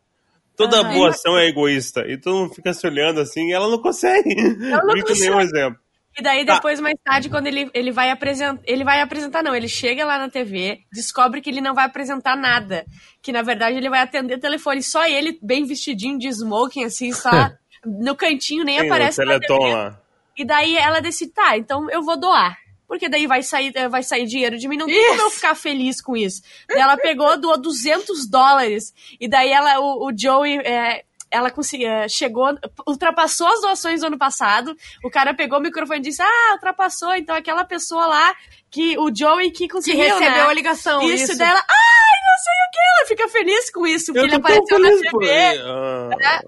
Toda 0.56 0.80
Aham. 0.82 0.94
boa 0.94 1.10
ação 1.10 1.38
é 1.38 1.48
egoísta. 1.48 2.06
E 2.08 2.18
todo 2.18 2.38
mundo 2.38 2.54
fica 2.56 2.74
se 2.74 2.88
olhando 2.88 3.20
assim 3.20 3.50
e 3.50 3.54
ela 3.54 3.68
não 3.70 3.80
consegue. 3.82 4.34
não 4.36 4.94
Vir 4.94 5.02
com 5.04 5.10
consegue. 5.10 5.20
nenhum 5.20 5.42
exemplo. 5.42 5.80
E 6.18 6.22
daí 6.24 6.46
Tá. 6.46 6.56
depois, 6.56 6.80
mais 6.80 6.96
tarde, 7.04 7.30
quando 7.30 7.48
ele, 7.48 7.70
ele 7.74 7.92
vai 7.92 8.10
apresentar. 8.10 8.62
Ele 8.66 8.84
vai 8.84 9.02
apresentar, 9.02 9.44
não, 9.44 9.54
ele 9.54 9.68
chega 9.68 10.06
lá 10.06 10.18
na 10.18 10.30
TV, 10.30 10.80
descobre 10.92 11.42
que 11.42 11.50
ele 11.50 11.60
não 11.62 11.74
vai 11.76 11.86
apresentar 11.86 12.38
nada. 12.38 12.86
Que 13.22 13.32
na 13.32 13.42
verdade 13.42 13.76
ele 13.78 13.90
vai 13.90 14.00
atender 14.02 14.38
telefone. 14.40 14.82
Só 14.82 15.06
ele, 15.06 15.38
bem 15.42 15.66
vestidinho 15.66 16.18
de 16.18 16.28
smoking, 16.30 16.86
assim, 16.86 17.12
só 17.12 17.30
no 17.86 18.16
cantinho, 18.16 18.64
nem 18.64 18.80
o 18.82 18.86
aparece 18.86 19.20
na 19.20 19.26
Teleton 19.40 19.60
TV. 19.60 19.74
lá. 19.74 20.02
E 20.38 20.46
daí 20.46 20.78
ela 20.78 21.00
decide, 21.02 21.32
tá, 21.32 21.58
então 21.58 21.90
eu 21.90 22.02
vou 22.02 22.18
doar. 22.18 22.58
Porque 22.88 23.10
daí 23.10 23.26
vai 23.26 23.42
sair, 23.42 23.72
eh, 23.76 23.90
vai 23.90 24.04
sair 24.04 24.26
dinheiro 24.28 24.58
de 24.60 24.68
mim, 24.68 24.78
não 24.78 24.86
tem 24.86 25.08
como 25.10 25.22
eu 25.24 25.30
ficar 25.32 25.56
feliz 25.56 26.00
com 26.00 26.16
isso. 26.16 26.44
Daí 26.70 26.80
ela 26.80 26.96
pegou, 26.96 27.36
doou 27.40 27.58
200 27.58 28.30
dólares. 28.30 28.94
E 29.20 29.28
daí 29.28 29.50
ela, 29.52 29.80
o, 29.80 30.08
o 30.08 30.12
Joey, 30.16 30.60
eh, 30.60 31.04
ela 31.36 31.52
conseguiu, 31.52 31.90
chegou, 32.10 32.58
ultrapassou 32.88 33.48
as 33.48 33.62
doações 33.62 34.02
do 34.02 34.08
ano 34.08 34.18
passado. 34.18 34.76
O 35.04 35.10
cara 35.10 35.34
pegou 35.34 35.60
o 35.60 35.62
microfone 35.62 36.00
e 36.00 36.04
disse, 36.04 36.22
ah, 36.22 36.52
ultrapassou. 36.54 37.14
Então 37.16 37.36
aquela 37.36 37.64
pessoa 37.66 38.06
lá, 38.08 38.34
que 38.72 38.98
o 38.98 39.10
Joey 39.16 39.52
que 39.52 39.68
Que 39.68 39.68
conseguiu, 39.70 40.00
recebeu 40.04 40.30
né? 40.46 40.50
a 40.50 40.54
ligação. 40.54 41.02
Isso, 41.04 41.26
Isso, 41.32 41.38
dela, 41.38 41.60
ai, 41.60 42.18
não 42.28 42.38
sei 42.44 42.54
o 42.54 42.72
que, 42.72 42.80
ela 42.98 43.08
fica 43.08 43.28
feliz 43.30 43.72
com 43.72 43.86
isso, 43.86 44.14
porque 44.14 44.26
ele 44.28 44.36
apareceu 44.36 44.80
na 44.80 44.90
TV. 44.90 45.26
ele. 45.26 45.62
Ah. 45.66 46.42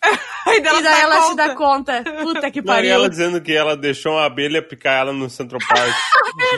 E 0.46 0.60
daí 0.60 0.78
E 0.78 0.82
daí 0.82 1.00
ela 1.02 1.20
se 1.22 1.28
conta. 1.30 1.34
dá 1.48 1.54
conta. 1.56 2.04
Puta 2.22 2.50
que 2.52 2.62
Não, 2.62 2.72
e 2.72 2.76
pariu. 2.76 2.90
ela 2.92 3.10
dizendo 3.10 3.40
que 3.42 3.52
ela 3.52 3.76
deixou 3.76 4.12
uma 4.12 4.24
abelha 4.24 4.62
picar 4.62 5.00
ela 5.00 5.12
no 5.12 5.28
Central 5.28 5.60
Park. 5.68 5.92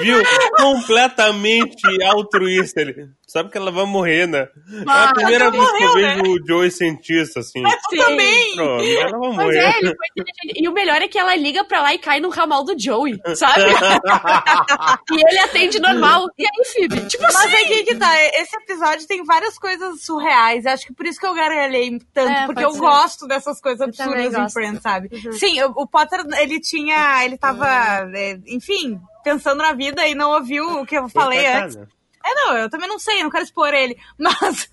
Viu? 0.01 0.23
Completamente 0.59 2.03
altruísta. 2.05 2.83
Ele 2.83 3.09
sabe 3.31 3.51
que 3.51 3.57
ela 3.57 3.71
vai 3.71 3.87
morrer, 3.87 4.27
né? 4.27 4.49
é 4.87 4.91
a 4.91 5.13
primeira 5.13 5.51
vez 5.51 5.71
que 5.71 5.83
eu 5.83 5.89
morreu, 5.89 6.17
vejo 6.17 6.23
o 6.23 6.47
Joey 6.47 6.71
cientista, 6.71 7.41
assim. 7.41 7.63
Sim. 7.91 7.97
também. 7.97 8.57
Pronto, 8.57 8.85
ela 8.85 9.19
vai 9.19 9.31
morrer. 9.31 9.59
é, 9.59 9.79
ele 9.79 9.95
foi 9.97 10.07
inteligente. 10.17 10.63
E 10.63 10.69
o 10.69 10.73
melhor 10.73 11.01
é 11.01 11.09
que 11.09 11.19
ela 11.19 11.37
liga 11.37 11.65
pra 11.65 11.81
lá 11.83 11.95
e 11.95 11.99
cai 11.99 12.19
no 12.19 12.29
ramal 12.29 12.65
do 12.65 12.79
Joey, 12.79 13.21
sabe? 13.37 13.61
e 15.13 15.29
ele 15.29 15.39
atende 15.39 15.79
normal. 15.79 16.27
E 16.37 16.45
aí, 16.45 16.65
Phoebe? 16.73 17.07
Tipo 17.07 17.23
Mas 17.23 17.37
assim. 17.37 17.55
é 17.55 17.65
que, 17.65 17.85
que 17.85 17.95
tá, 17.97 18.13
esse 18.35 18.57
episódio 18.57 19.07
tem 19.07 19.25
várias 19.25 19.59
coisas 19.59 20.03
surreais. 20.03 20.67
Acho 20.67 20.87
que 20.87 20.95
por 20.95 21.07
isso 21.07 21.21
que 21.21 21.27
eu 21.27 21.35
gargalhei 21.35 21.99
tanto, 22.13 22.31
É, 22.31 22.47
porque 22.47 22.65
eu 22.65 22.73
ser. 22.73 22.79
gosto 22.81 23.27
dessas 23.27 23.61
coisas 23.61 23.81
absurdas 23.81 24.35
em. 24.35 24.51
Friends, 24.51 24.83
sabe? 24.83 25.09
Uhum. 25.13 25.33
Sim, 25.33 25.63
o, 25.63 25.87
Potter, 25.87 26.21
ele 26.41 26.61
tinha, 26.61 27.25
ele 27.25 27.39
tava, 27.39 27.69
é, 28.15 28.39
enfim, 28.47 28.99
pensando 29.23 29.59
na 29.59 29.73
vida 29.73 30.07
e 30.09 30.15
não 30.15 30.33
ouviu 30.33 30.81
o 30.81 30.87
que 30.87 30.97
eu 30.97 31.09
falei 31.09 31.47
antes. 31.47 31.79
É, 32.25 32.35
não, 32.35 32.57
eu 32.59 32.71
também 32.71 32.89
não 32.89 32.99
sei, 32.99 33.23
não 33.23 33.31
quero 33.31 33.45
expor 33.45 33.73
ele. 33.73 33.97
Mas 34.19 34.71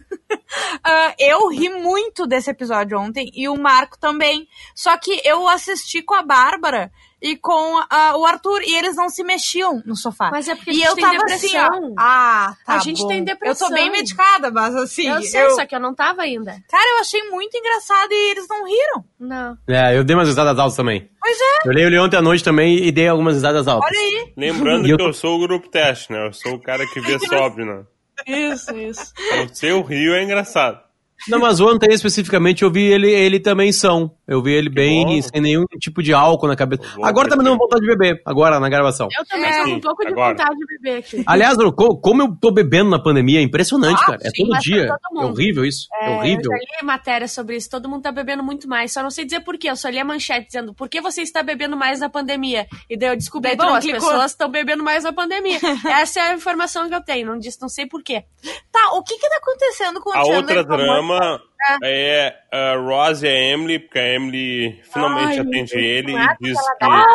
Ah, 0.84 1.14
eu 1.20 1.48
ri 1.50 1.70
muito 1.70 2.26
desse 2.26 2.50
episódio 2.50 2.98
ontem 3.00 3.30
e 3.34 3.50
o 3.50 3.56
Marco 3.58 3.98
também. 4.00 4.48
Só 4.76 4.96
que 4.98 5.22
eu 5.26 5.48
assisti 5.48 6.02
com 6.02 6.14
a 6.14 6.22
Bárbara 6.24 6.92
e 7.22 7.36
com 7.36 7.82
ah, 7.90 8.16
o 8.16 8.26
Arthur 8.26 8.62
e 8.62 8.76
eles 8.76 8.96
não 8.96 9.10
se 9.10 9.24
mexiam 9.24 9.82
no 9.86 9.96
sofá. 9.96 10.30
Mas 10.32 10.48
é 10.48 10.56
porque 10.56 10.70
a 10.70 10.74
e 10.74 10.76
gente 10.78 10.88
eu 10.88 10.96
tem 10.96 11.04
tava 11.04 11.18
depressão. 11.18 11.68
assim, 11.68 11.80
ó. 11.90 11.94
Ah, 11.98 12.56
tá 12.66 12.76
A 12.76 12.80
gente 12.80 13.02
bom. 13.02 13.08
tem 13.08 13.24
depressão. 13.24 13.68
Eu 13.68 13.74
tô 13.76 13.76
bem 13.82 13.92
medicada, 13.92 14.52
mas 14.52 14.76
assim. 14.76 15.08
eu 15.10 15.22
sei, 15.24 15.44
eu- 15.46 15.52
só 15.56 15.66
que 15.66 15.76
eu 15.76 15.80
não 15.80 15.94
tava 15.94 16.22
ainda. 16.22 16.52
Cara, 16.70 16.90
eu 16.96 17.00
achei 17.02 17.24
muito 17.30 17.58
engraçado 17.58 18.12
e 18.12 18.32
eles 18.32 18.48
não 18.48 18.66
riram. 18.66 19.04
Não. 19.20 19.58
É, 19.68 19.98
eu 19.98 20.04
dei 20.04 20.16
umas 20.16 20.28
risadas 20.28 20.58
altas 20.58 20.78
também. 20.78 21.10
Pois 21.20 21.38
é, 21.38 21.68
Eu 21.68 21.74
li 21.74 21.82
ele 21.82 22.00
ontem 22.00 22.18
à 22.18 22.22
noite 22.22 22.44
também 22.44 22.78
e 22.86 22.92
dei 22.92 23.08
algumas 23.08 23.34
risadas 23.36 23.68
altas. 23.68 23.90
olha 23.90 24.00
aí. 24.00 24.34
Lembrando 24.38 24.88
eu 24.88 24.96
que 24.98 25.04
eu 25.04 25.14
sou 25.14 25.36
o 25.38 25.40
grupo 25.48 25.68
teste, 25.70 26.12
né? 26.14 26.28
Eu 26.28 26.34
sou 26.34 26.54
o 26.54 26.62
cara 26.62 26.86
que 26.88 27.00
vê 27.02 27.18
sóbrio, 27.28 27.66
né? 27.66 27.84
Isso, 28.28 28.76
isso. 28.76 29.14
O 29.46 29.56
seu 29.56 29.82
rio 29.82 30.14
é 30.14 30.22
engraçado. 30.22 30.87
Não, 31.28 31.40
mas 31.40 31.60
ontem 31.60 31.92
especificamente 31.94 32.64
eu 32.64 32.72
vi 32.72 32.84
ele, 32.86 33.10
ele 33.12 33.40
também 33.40 33.72
são. 33.72 34.12
Eu 34.28 34.42
vi 34.44 34.52
ele 34.54 34.70
bem, 34.70 35.06
bom. 35.06 35.22
sem 35.22 35.42
nenhum 35.42 35.64
tipo 35.80 36.04
de 36.04 36.14
álcool 36.14 36.48
na 36.48 36.56
cabeça. 36.56 36.84
Bom, 36.96 37.06
Agora 37.06 37.30
tá 37.30 37.36
me 37.38 37.44
dando 37.44 37.58
perfeito. 37.58 37.60
vontade 37.60 37.82
de 37.82 37.88
beber, 37.88 38.22
agora 38.26 38.60
na 38.60 38.68
gravação. 38.70 39.08
Eu 39.18 39.26
também 39.26 39.50
É, 39.50 39.58
tô 39.58 39.64
com 39.64 39.72
um 39.72 39.80
pouco 39.80 40.06
de 40.06 40.12
agora. 40.12 40.30
vontade 40.36 40.56
de 40.58 40.66
beber 40.78 40.98
aqui. 41.00 41.24
Aliás, 41.26 41.58
como 42.02 42.22
eu 42.24 42.36
tô 42.40 42.52
bebendo 42.52 42.90
na 42.90 43.02
pandemia, 43.02 43.40
é 43.40 43.44
impressionante, 43.44 44.02
Ah, 44.04 44.06
cara. 44.06 44.18
É 44.24 44.30
sim, 44.30 44.46
todo 44.48 44.60
dia. 44.60 44.88
todo 45.12 45.22
É 45.22 45.26
horrível 45.26 45.66
isso. 45.66 45.88
É, 46.02 46.10
horrível. 46.18 46.52
Eu 46.52 46.58
já 46.58 46.78
li 46.82 46.86
matéria 46.86 47.28
sobre 47.28 47.56
isso, 47.56 47.70
todo 47.70 47.88
mundo 47.90 48.02
tá 48.04 48.12
bebendo 48.12 48.44
muito 48.44 48.68
mais. 48.68 48.92
Só 48.92 49.02
não 49.02 49.10
sei 49.10 49.24
dizer 49.26 49.40
por 49.42 49.58
quê. 49.58 49.70
Eu 49.70 49.76
só 49.78 49.88
li 49.90 50.00
a 50.00 50.06
manchete 50.06 50.48
dizendo 50.48 50.74
por 50.74 50.90
que 50.90 51.00
você 51.00 51.22
está 51.22 51.42
bebendo 51.42 51.78
mais 51.78 52.00
na 52.02 52.10
pandemia. 52.10 52.68
E 52.90 52.98
daí 52.98 53.10
eu 53.10 53.16
descobri, 53.16 53.50
Daí 53.52 53.58
tu 53.58 53.64
bom, 53.64 53.70
não 53.70 53.76
as 53.78 53.84
clicou. 53.86 54.10
pessoas 54.10 54.32
estão 54.32 54.50
bebendo 54.52 54.84
mais 54.84 55.04
na 55.06 55.14
pandemia. 55.14 55.58
Essa 56.02 56.20
é 56.20 56.24
a 56.32 56.34
informação 56.34 56.88
que 56.90 56.96
eu 56.96 57.02
tenho, 57.02 57.28
não 57.28 57.38
disse, 57.40 57.62
não 57.62 57.70
sei 57.70 57.86
por 57.88 58.04
quê. 58.04 58.24
Tá, 58.72 58.92
o 58.94 59.04
que 59.04 59.16
que 59.18 59.30
tá 59.30 59.38
acontecendo 59.38 60.02
com 60.02 60.10
o 60.10 60.14
A 60.14 60.18
Chandler 60.26 60.36
outra 60.38 60.54
e 60.56 60.66
com 61.08 61.14
a 61.14 61.20
Mônica? 61.20 61.38
drama 61.38 61.42
é 61.84 62.36
a 62.52 62.76
Ross 62.76 63.24
e 63.24 63.28
a 63.28 63.32
Emily, 63.54 63.80
porque 63.80 64.00
a 64.00 64.14
Emily 64.16 64.82
finalmente 64.92 65.40
Ai, 65.40 65.40
atende 65.40 65.78
ele 65.78 66.14
e 66.14 66.28
diz 66.42 66.58
ela 66.58 66.74
que 66.74 66.80
dá- 66.80 67.06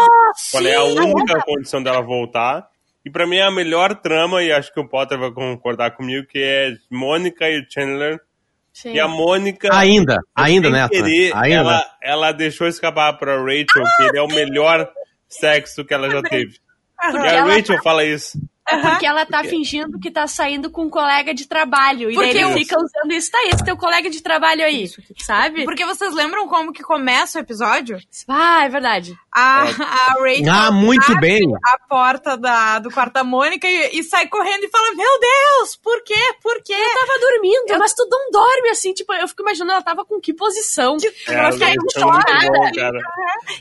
qual 0.50 0.66
é 0.66 0.76
a 0.76 0.80
sim, 0.80 1.00
única 1.12 1.40
condição 1.42 1.82
dela 1.82 2.00
voltar. 2.02 2.68
E 3.04 3.10
pra 3.10 3.26
mim 3.26 3.36
é 3.36 3.42
a 3.42 3.50
melhor 3.50 3.94
trama, 3.96 4.42
e 4.42 4.52
acho 4.52 4.72
que 4.72 4.78
o 4.80 4.88
Potter 4.88 5.18
vai 5.18 5.30
concordar 5.32 5.90
comigo, 5.92 6.26
que 6.28 6.38
é 6.38 6.72
Mônica 6.90 7.48
e 7.48 7.60
o 7.60 7.66
Chandler. 7.68 8.20
Sim. 8.72 8.92
E 8.94 9.00
a 9.00 9.06
Mônica. 9.08 9.68
Ainda, 9.72 10.18
ainda 10.34 10.88
querer, 10.88 11.32
Ainda. 11.36 11.56
ela, 11.56 11.84
ela 12.02 12.32
deixou 12.32 12.66
escapar 12.68 13.12
pra 13.18 13.36
Rachel 13.38 13.66
que 13.96 14.02
ele 14.04 14.18
é 14.18 14.22
o 14.22 14.28
melhor 14.28 14.88
sexo 15.28 15.84
que 15.84 15.92
ela 15.92 16.08
já 16.08 16.22
teve. 16.22 16.56
E 17.04 17.10
Porque 17.10 17.26
a 17.28 17.44
Rachel 17.44 17.82
fala 17.82 18.04
isso. 18.04 18.38
É 18.68 18.78
porque 18.78 19.04
ela 19.06 19.26
tá 19.26 19.42
fingindo 19.44 19.98
que 19.98 20.10
tá 20.10 20.26
saindo 20.26 20.70
com 20.70 20.84
um 20.84 20.90
colega 20.90 21.34
de 21.34 21.46
trabalho. 21.46 22.10
E 22.10 22.14
Porque 22.14 22.32
daí 22.32 22.42
eu- 22.42 22.50
eles 22.50 22.60
ficam 22.62 22.78
usando 22.82 23.12
isso. 23.12 23.30
Tá, 23.30 23.38
esse 23.52 23.64
teu 23.64 23.76
colega 23.76 24.08
de 24.08 24.22
trabalho 24.22 24.64
aí. 24.64 24.88
Sabe? 25.18 25.64
Porque 25.64 25.84
vocês 25.84 26.14
lembram 26.14 26.46
como 26.48 26.72
que 26.72 26.82
começa 26.82 27.38
o 27.38 27.42
episódio? 27.42 27.98
Ah, 28.28 28.64
é 28.64 28.68
verdade. 28.68 29.18
A, 29.32 29.62
a 29.62 29.64
Rachel 30.20 30.52
Ah, 30.52 30.70
muito 30.70 31.10
abre 31.10 31.20
bem. 31.20 31.40
a 31.64 31.78
porta 31.88 32.36
da, 32.36 32.78
do 32.78 32.90
quarto 32.90 33.14
da 33.14 33.24
Mônica 33.24 33.66
e, 33.68 33.98
e 33.98 34.02
sai 34.04 34.28
correndo 34.28 34.64
e 34.64 34.68
fala: 34.70 34.94
Meu 34.94 35.20
Deus, 35.20 35.76
por 35.76 36.02
quê? 36.04 36.14
Por 36.42 36.62
quê? 36.62 36.74
Eu 36.74 37.06
tava 37.06 37.18
dormindo, 37.20 37.78
mas 37.78 37.92
tu 37.94 38.06
não 38.10 38.30
dorme 38.30 38.68
assim, 38.70 38.92
tipo, 38.92 39.12
eu 39.14 39.26
fico 39.28 39.42
imaginando 39.42 39.72
ela 39.72 39.82
tava 39.82 40.04
com 40.04 40.20
que 40.20 40.32
posição. 40.34 40.96
É, 41.28 41.34
ela 41.34 41.52
fica 41.52 41.66
é 41.70 41.74
chorada. 41.98 42.48
bom. 42.48 42.70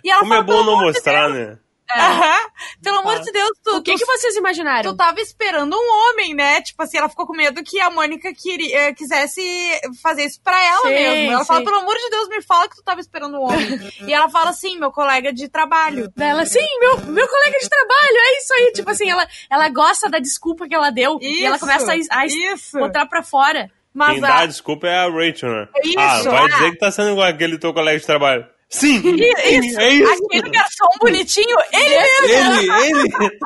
E 0.03 0.09
ela 0.11 0.19
Como 0.19 0.33
é 0.33 0.37
fala, 0.37 0.43
bom 0.47 0.53
"Pelo 0.53 0.65
não 0.65 0.81
mostrar, 0.85 1.29
né? 1.29 1.57
Aham. 1.95 2.39
Pelo 2.83 2.97
amor 2.99 3.15
Ah. 3.17 3.19
de 3.19 3.31
Deus, 3.31 3.49
tu, 3.63 3.77
O 3.77 3.81
que, 3.83 3.91
tu, 3.93 3.97
que 3.99 4.05
vocês 4.05 4.35
imaginaram? 4.35 4.91
tu 4.91 4.95
tava 4.97 5.19
esperando 5.19 5.75
um 5.75 6.09
homem, 6.09 6.33
né? 6.33 6.61
Tipo 6.61 6.83
assim, 6.83 6.97
ela 6.97 7.09
ficou 7.09 7.25
com 7.27 7.33
medo 7.35 7.63
que 7.63 7.79
a 7.79 7.89
Mônica 7.89 8.33
queria, 8.33 8.77
eh, 8.89 8.93
quisesse 8.93 9.41
fazer 10.01 10.25
isso 10.25 10.39
pra 10.43 10.61
ela 10.63 10.81
Sim, 10.81 10.89
mesmo. 10.89 11.31
Ela 11.33 11.45
fala, 11.45 11.59
sim. 11.59 11.65
pelo 11.65 11.77
amor 11.77 11.95
de 11.95 12.09
Deus, 12.09 12.29
me 12.29 12.41
fala 12.41 12.67
que 12.69 12.75
tu 12.75 12.83
tava 12.83 12.99
esperando 13.01 13.37
um 13.37 13.41
homem. 13.43 13.79
e 14.07 14.13
ela 14.13 14.29
fala 14.29 14.49
assim, 14.51 14.77
meu 14.79 14.91
colega 14.91 15.33
de 15.33 15.47
trabalho. 15.49 16.11
Ela, 16.19 16.45
sim, 16.45 16.65
meu, 16.79 16.97
meu 17.07 17.27
colega 17.27 17.57
de 17.59 17.69
trabalho, 17.69 18.17
é 18.17 18.37
isso 18.37 18.53
aí. 18.53 18.71
Tipo 18.73 18.89
assim, 18.91 19.09
ela, 19.09 19.27
ela 19.49 19.69
gosta 19.69 20.09
da 20.09 20.19
desculpa 20.19 20.67
que 20.67 20.75
ela 20.75 20.89
deu. 20.91 21.17
e 21.21 21.43
ela 21.45 21.55
Isso, 21.57 21.65
começa 21.65 21.91
a, 21.93 22.19
a 22.19 22.25
isso. 22.25 22.77
botar 22.77 23.05
pra 23.05 23.21
fora. 23.23 23.69
Mas 23.93 24.15
Quem 24.15 24.23
a- 24.23 24.27
dá 24.27 24.39
a 24.39 24.45
desculpa 24.45 24.87
é 24.87 24.97
a 24.97 25.09
Rachel, 25.09 25.49
né? 25.49 25.67
Isso, 25.83 25.99
ah, 25.99 26.23
vai 26.31 26.45
ah. 26.45 26.47
dizer 26.47 26.71
que 26.71 26.77
tá 26.77 26.89
sendo 26.91 27.15
com 27.15 27.21
aquele 27.21 27.57
teu 27.59 27.73
colega 27.73 27.99
de 27.99 28.05
trabalho. 28.05 28.45
Sim! 28.71 29.01
Isso, 29.15 29.79
é 29.79 29.89
isso! 29.89 30.25
aquele 30.25 30.49
garçom 30.49 30.87
bonitinho, 30.99 31.57
ele 31.73 31.89
mesmo. 31.89 32.71
Ele, 32.71 33.01
ele! 33.01 33.09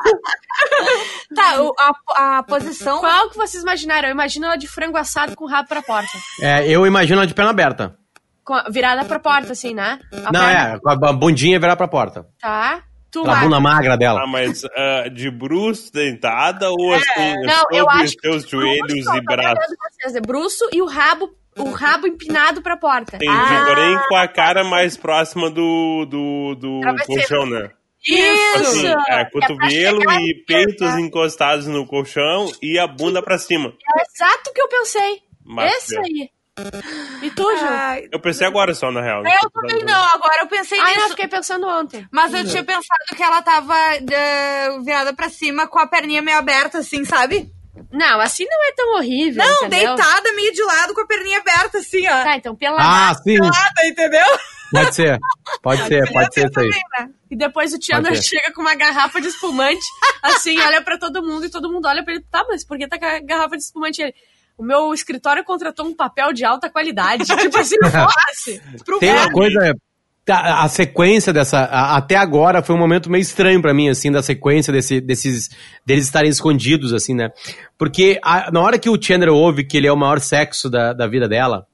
Tá, 1.34 1.60
o- 1.62 1.74
a, 1.78 2.38
a 2.38 2.42
posição. 2.42 2.98
Qual 3.00 3.28
que 3.30 3.36
vocês 3.36 3.62
imaginaram? 3.62 4.08
Eu 4.08 4.12
imagino 4.14 4.46
ela 4.46 4.56
de 4.56 4.66
frango 4.66 4.96
assado 4.96 5.34
com 5.36 5.44
o 5.44 5.48
rabo 5.48 5.68
pra 5.68 5.82
porta. 5.82 6.16
É, 6.40 6.66
eu 6.68 6.86
imagino 6.86 7.18
ela 7.18 7.26
de 7.26 7.34
perna 7.34 7.50
aberta. 7.50 7.96
Com 8.44 8.54
a- 8.54 8.64
virada 8.70 9.04
pra 9.04 9.18
porta, 9.18 9.52
assim, 9.52 9.74
né? 9.74 9.98
A 10.24 10.32
Não, 10.32 10.40
perna- 10.40 10.74
é, 10.74 10.78
com 10.78 10.88
a 11.06 11.12
bundinha 11.12 11.58
virar 11.60 11.76
pra 11.76 11.88
porta. 11.88 12.26
Tá. 12.40 12.82
Tu, 13.10 13.24
Marcos. 13.24 13.44
bunda 13.44 13.60
magra 13.60 13.96
dela. 13.96 14.22
Ah, 14.22 14.26
mas 14.26 14.62
ah, 14.64 15.08
de 15.12 15.30
bruxo 15.30 15.92
deitada 15.92 16.70
ou 16.70 16.94
assim, 16.94 17.34
Não, 17.44 17.64
eu 17.72 17.88
acho 17.90 18.14
os 18.30 18.48
joelhos 18.48 19.04
Bruço, 19.04 19.16
e 19.16 19.24
tô 19.24 19.36
braços? 19.36 19.64
vocês, 20.00 20.16
é 20.16 20.20
bruço 20.20 20.68
e 20.72 20.82
o 20.82 20.86
rabo, 20.86 21.30
o 21.56 21.70
rabo 21.70 22.06
empinado 22.06 22.60
pra 22.62 22.76
porta. 22.76 23.16
Entendi, 23.16 23.30
Ah. 23.32 23.64
porém 23.66 23.98
com 24.08 24.16
a 24.16 24.28
cara 24.28 24.62
mais 24.64 24.96
próxima 24.96 25.50
do, 25.50 26.04
do, 26.06 26.54
do 26.54 26.80
colchão, 27.06 27.46
né? 27.46 27.70
Isso! 28.06 28.58
Assim, 28.60 28.86
é, 29.08 29.24
cotovelo 29.24 30.00
chegar 30.00 30.20
e 30.20 30.34
peitos 30.46 30.94
encostados 30.96 31.66
no 31.66 31.84
colchão 31.86 32.50
e 32.62 32.78
a 32.78 32.86
bunda 32.86 33.20
pra 33.20 33.36
cima. 33.38 33.72
É 33.98 34.02
exato 34.02 34.50
o 34.50 34.52
que 34.52 34.60
eu 34.60 34.68
pensei. 34.68 35.22
Mas, 35.44 35.72
Esse 35.76 35.96
é. 35.96 36.00
aí. 36.00 36.30
E 37.22 37.30
tu, 37.32 37.42
Ju? 37.56 37.66
Ai, 37.68 38.08
Eu 38.10 38.18
pensei 38.20 38.46
agora 38.46 38.72
só, 38.74 38.90
na 38.90 39.02
real. 39.02 39.22
eu 39.26 39.50
também 39.50 39.84
não, 39.84 40.04
agora 40.14 40.38
eu 40.42 40.46
pensei 40.46 40.78
Ah, 40.80 40.90
eu 40.90 40.94
nisso. 40.96 41.08
fiquei 41.10 41.28
pensando 41.28 41.66
ontem. 41.66 42.06
Mas 42.10 42.32
eu 42.32 42.46
tinha 42.46 42.64
pensado 42.64 43.04
que 43.14 43.22
ela 43.22 43.42
tava 43.42 43.74
eh, 44.10 44.78
virada 44.82 45.12
pra 45.12 45.28
cima 45.28 45.66
com 45.66 45.78
a 45.78 45.86
perninha 45.86 46.22
meio 46.22 46.38
aberta, 46.38 46.78
assim, 46.78 47.04
sabe? 47.04 47.50
Não, 47.92 48.20
assim 48.20 48.44
não 48.44 48.64
é 48.68 48.72
tão 48.72 48.94
horrível, 48.96 49.44
Não, 49.44 49.66
entendeu? 49.66 49.96
deitada 49.96 50.32
meio 50.32 50.52
de 50.52 50.62
lado 50.62 50.94
com 50.94 51.00
a 51.00 51.06
perninha 51.06 51.38
aberta, 51.38 51.78
assim, 51.78 52.06
ó. 52.06 52.24
Tá, 52.24 52.36
então 52.36 52.54
pela 52.54 52.78
Ah, 52.78 53.14
sim. 53.14 53.34
Pelada, 53.36 53.86
entendeu? 53.86 54.38
Pode 54.72 54.94
ser. 54.94 55.18
Pode 55.62 55.86
ser, 55.86 56.12
pode 56.12 56.34
ser 56.34 56.48
isso 56.48 56.60
aí. 56.60 56.68
Né? 56.68 57.10
E 57.30 57.36
depois 57.36 57.72
o 57.72 57.78
ser. 57.80 58.22
chega 58.22 58.52
com 58.52 58.60
uma 58.60 58.74
garrafa 58.74 59.20
de 59.20 59.28
espumante, 59.28 59.86
assim, 60.22 60.60
olha 60.60 60.82
pra 60.82 60.98
todo 60.98 61.22
mundo 61.22 61.46
e 61.46 61.50
todo 61.50 61.70
mundo 61.70 61.86
olha 61.86 62.04
pra 62.04 62.14
ele. 62.14 62.24
Tá, 62.30 62.44
mas 62.48 62.64
por 62.64 62.76
que 62.76 62.88
tá 62.88 62.98
com 62.98 63.06
a 63.06 63.20
garrafa 63.20 63.56
de 63.56 63.62
espumante? 63.62 64.02
Ele, 64.02 64.14
o 64.58 64.64
meu 64.64 64.92
escritório 64.94 65.44
contratou 65.44 65.86
um 65.86 65.94
papel 65.94 66.32
de 66.32 66.44
alta 66.44 66.70
qualidade. 66.70 67.24
tipo 67.36 67.58
assim. 67.58 67.76
Pro 68.84 68.98
Tem 68.98 69.12
uma 69.12 69.30
coisa. 69.30 69.74
Tá, 70.26 70.62
A 70.62 70.68
sequência 70.68 71.32
dessa. 71.32 71.58
a- 71.60 71.96
Até 71.96 72.16
agora 72.16 72.62
foi 72.62 72.74
um 72.74 72.78
momento 72.78 73.08
meio 73.08 73.22
estranho 73.22 73.62
pra 73.62 73.72
mim, 73.72 73.88
assim, 73.88 74.12
da 74.12 74.22
sequência 74.22 74.72
desse, 74.72 75.00
desses. 75.00 75.48
deles 75.86 76.04
estarem 76.04 76.28
escondidos, 76.30 76.92
assim, 76.92 77.14
né? 77.14 77.30
Porque 77.78 78.18
a- 78.22 78.50
na 78.52 78.60
hora 78.60 78.78
que 78.78 78.90
o 78.90 79.00
Chandler 79.00 79.32
ouve 79.32 79.64
que 79.64 79.76
ele 79.78 79.86
é 79.86 79.92
o 79.92 79.96
maior 79.96 80.20
sexo 80.20 80.68
da, 80.68 80.92
da 80.92 81.06
vida 81.06 81.26
dela, 81.28 81.64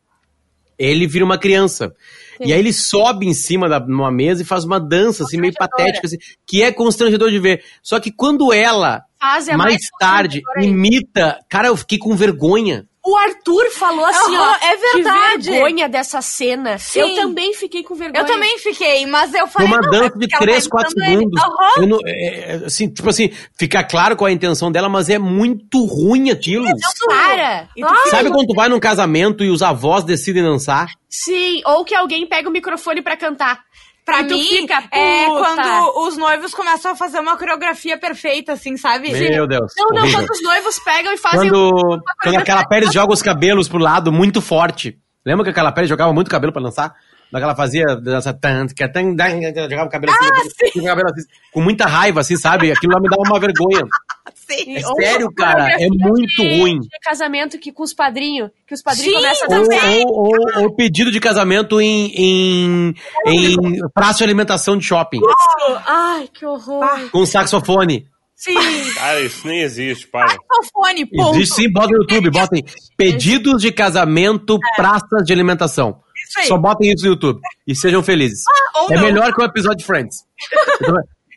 ele 0.78 1.06
vira 1.06 1.24
uma 1.24 1.38
criança. 1.38 1.92
E 2.40 2.52
aí 2.52 2.58
ele 2.58 2.72
sobe 2.72 3.26
em 3.26 3.34
cima 3.34 3.68
da 3.68 3.78
numa 3.78 4.10
mesa 4.10 4.42
e 4.42 4.44
faz 4.44 4.64
uma 4.64 4.80
dança, 4.80 5.22
assim, 5.22 5.36
meio 5.40 5.52
patética, 5.54 6.06
assim, 6.06 6.16
que 6.46 6.62
é 6.62 6.72
constrangedor 6.72 7.30
de 7.30 7.38
ver. 7.38 7.62
Só 7.82 8.00
que 8.00 8.10
quando 8.10 8.52
ela, 8.52 9.02
é 9.52 9.56
mais 9.56 9.74
mais 9.74 9.82
tarde, 10.00 10.42
imita. 10.66 11.38
Cara, 11.48 11.68
eu 11.68 11.76
fiquei 11.76 11.98
com 11.98 12.16
vergonha. 12.16 12.84
O 13.04 13.16
Arthur 13.16 13.68
falou 13.72 14.04
assim, 14.04 14.36
Aham, 14.36 14.58
ó. 14.62 14.64
é 14.64 14.76
verdade. 14.76 15.42
Que 15.44 15.50
vergonha 15.50 15.88
dessa 15.88 16.22
cena. 16.22 16.78
Sim. 16.78 17.00
Eu 17.00 17.14
também 17.16 17.52
fiquei 17.52 17.82
com 17.82 17.96
vergonha. 17.96 18.22
Eu 18.22 18.26
também 18.26 18.56
fiquei, 18.58 19.04
mas 19.06 19.34
eu 19.34 19.48
falei. 19.48 19.66
uma 19.66 19.78
não, 19.78 19.88
é 19.88 19.90
dança 19.90 20.18
de 20.18 20.28
porque 20.28 20.34
ela 20.36 20.42
3, 20.44 20.64
tá 20.64 20.70
4 20.70 20.92
imitando 20.92 21.10
ele. 21.10 21.18
segundos. 21.18 21.42
Eu 21.78 21.86
não- 21.88 21.98
é, 22.06 22.52
é, 22.52 22.54
assim, 22.66 22.88
tipo 22.88 23.08
assim, 23.08 23.32
fica 23.58 23.82
claro 23.82 24.14
qual 24.16 24.28
é 24.28 24.30
a 24.30 24.34
intenção 24.34 24.70
dela, 24.70 24.88
mas 24.88 25.08
é 25.08 25.18
muito 25.18 25.84
ruim 25.84 26.30
aquilo. 26.30 26.64
Para! 27.08 27.68
E 27.76 27.80
tu 27.80 27.86
Ah, 27.88 27.96
fica- 28.04 28.10
Sabe 28.10 28.30
quando 28.30 28.46
tu 28.46 28.54
vai 28.54 28.68
num 28.68 28.78
casamento 28.78 29.42
e 29.42 29.50
os 29.50 29.62
avós 29.62 30.04
decidem 30.04 30.42
dançar? 30.42 30.86
Sim, 31.10 31.60
ou 31.66 31.84
que 31.84 31.96
alguém 31.96 32.24
pega 32.28 32.48
o 32.48 32.52
microfone 32.52 33.02
pra 33.02 33.16
cantar. 33.16 33.60
Pra 34.04 34.22
E 34.22 34.26
tu 34.26 34.34
mim, 34.34 34.42
fica, 34.42 34.82
é 34.90 35.26
quando 35.26 36.06
os 36.06 36.16
noivos 36.16 36.52
começam 36.52 36.90
a 36.90 36.96
fazer 36.96 37.20
uma 37.20 37.36
coreografia 37.36 37.96
perfeita, 37.96 38.52
assim, 38.52 38.76
sabe? 38.76 39.12
Meu 39.12 39.46
Deus. 39.46 39.72
Não, 39.78 39.86
não, 39.90 40.02
horrível. 40.02 40.20
quando 40.20 40.30
os 40.30 40.42
noivos 40.42 40.78
pegam 40.80 41.12
e 41.12 41.16
fazem. 41.16 41.48
Quando, 41.48 42.02
quando 42.20 42.36
aquela 42.36 42.66
Pérez 42.66 42.92
joga 42.92 43.12
os 43.12 43.22
cabelos 43.22 43.68
pro 43.68 43.78
lado 43.78 44.10
muito 44.10 44.40
forte. 44.40 44.98
Lembra 45.24 45.44
que 45.44 45.50
aquela 45.50 45.70
Pérez 45.70 45.88
jogava 45.88 46.12
muito 46.12 46.30
cabelo 46.30 46.52
pra 46.52 46.62
dançar? 46.62 46.94
Quando 47.32 47.42
ela 47.44 47.56
fazia 47.56 47.96
dança 47.96 48.32
tan, 48.32 48.66
que 48.66 48.86
tan, 48.88 49.16
tan, 49.16 49.40
jogava 49.68 49.86
o 49.86 49.90
cabelo 49.90 50.12
assim, 50.12 50.78
jogava 50.80 51.00
o 51.00 51.04
cabelo 51.04 51.08
assim, 51.16 51.28
com 51.52 51.60
muita 51.62 51.86
raiva, 51.86 52.20
assim, 52.20 52.36
sabe? 52.36 52.70
Aquilo 52.70 52.92
lá 52.92 53.00
me 53.00 53.08
dava 53.08 53.22
uma 53.22 53.40
vergonha. 53.40 53.82
Sim. 54.34 54.76
É 54.76 54.86
Ou 54.86 54.96
sério, 54.96 55.32
cara, 55.32 55.66
é 55.66 55.72
coreografia 55.88 56.08
muito 56.08 56.26
de- 56.42 56.60
ruim. 56.60 56.78
de 56.80 56.88
casamento 57.02 57.58
que 57.58 57.72
com 57.72 57.82
os 57.82 57.94
padrinhos, 57.94 58.50
que 58.66 58.74
os 58.74 58.82
padrinhos 58.82 59.10
Sim, 59.14 59.20
começam 59.22 59.48
a 59.48 59.58
Ou, 59.58 59.68
dançar. 59.68 59.90
ou, 60.06 60.06
ou- 60.58 60.62
ou 60.64 60.74
pedido 60.76 61.10
de 61.10 61.18
casamento 61.20 61.80
em, 61.80 62.12
em, 62.14 62.94
em 63.26 63.56
praça 63.94 64.18
de 64.18 64.24
alimentação 64.24 64.76
de 64.76 64.84
shopping, 64.84 65.20
Ai, 65.86 66.28
que 66.32 66.44
horror. 66.44 67.10
com 67.10 67.24
saxofone. 67.24 68.06
Sim. 68.36 68.54
Cara, 68.94 69.20
isso 69.20 69.46
nem 69.46 69.60
existe, 69.60 70.06
para. 70.08 70.32
Microfone, 70.32 71.06
ponto. 71.06 71.36
Existe 71.36 71.54
sim, 71.54 71.72
bota 71.72 71.88
no 71.92 71.98
YouTube, 72.02 72.30
botem 72.30 72.64
pedidos 72.96 73.62
de 73.62 73.70
casamento, 73.72 74.58
praças 74.76 75.24
de 75.24 75.32
alimentação. 75.32 76.00
Isso. 76.38 76.48
Só 76.48 76.58
botem 76.58 76.92
isso 76.92 77.04
no 77.04 77.12
YouTube 77.12 77.40
e 77.66 77.74
sejam 77.74 78.02
felizes. 78.02 78.42
Ou 78.74 78.90
é 78.92 78.96
não. 78.96 79.02
melhor 79.04 79.32
que 79.34 79.40
o 79.40 79.44
episódio 79.44 79.78
de 79.78 79.84
Friends. 79.84 80.16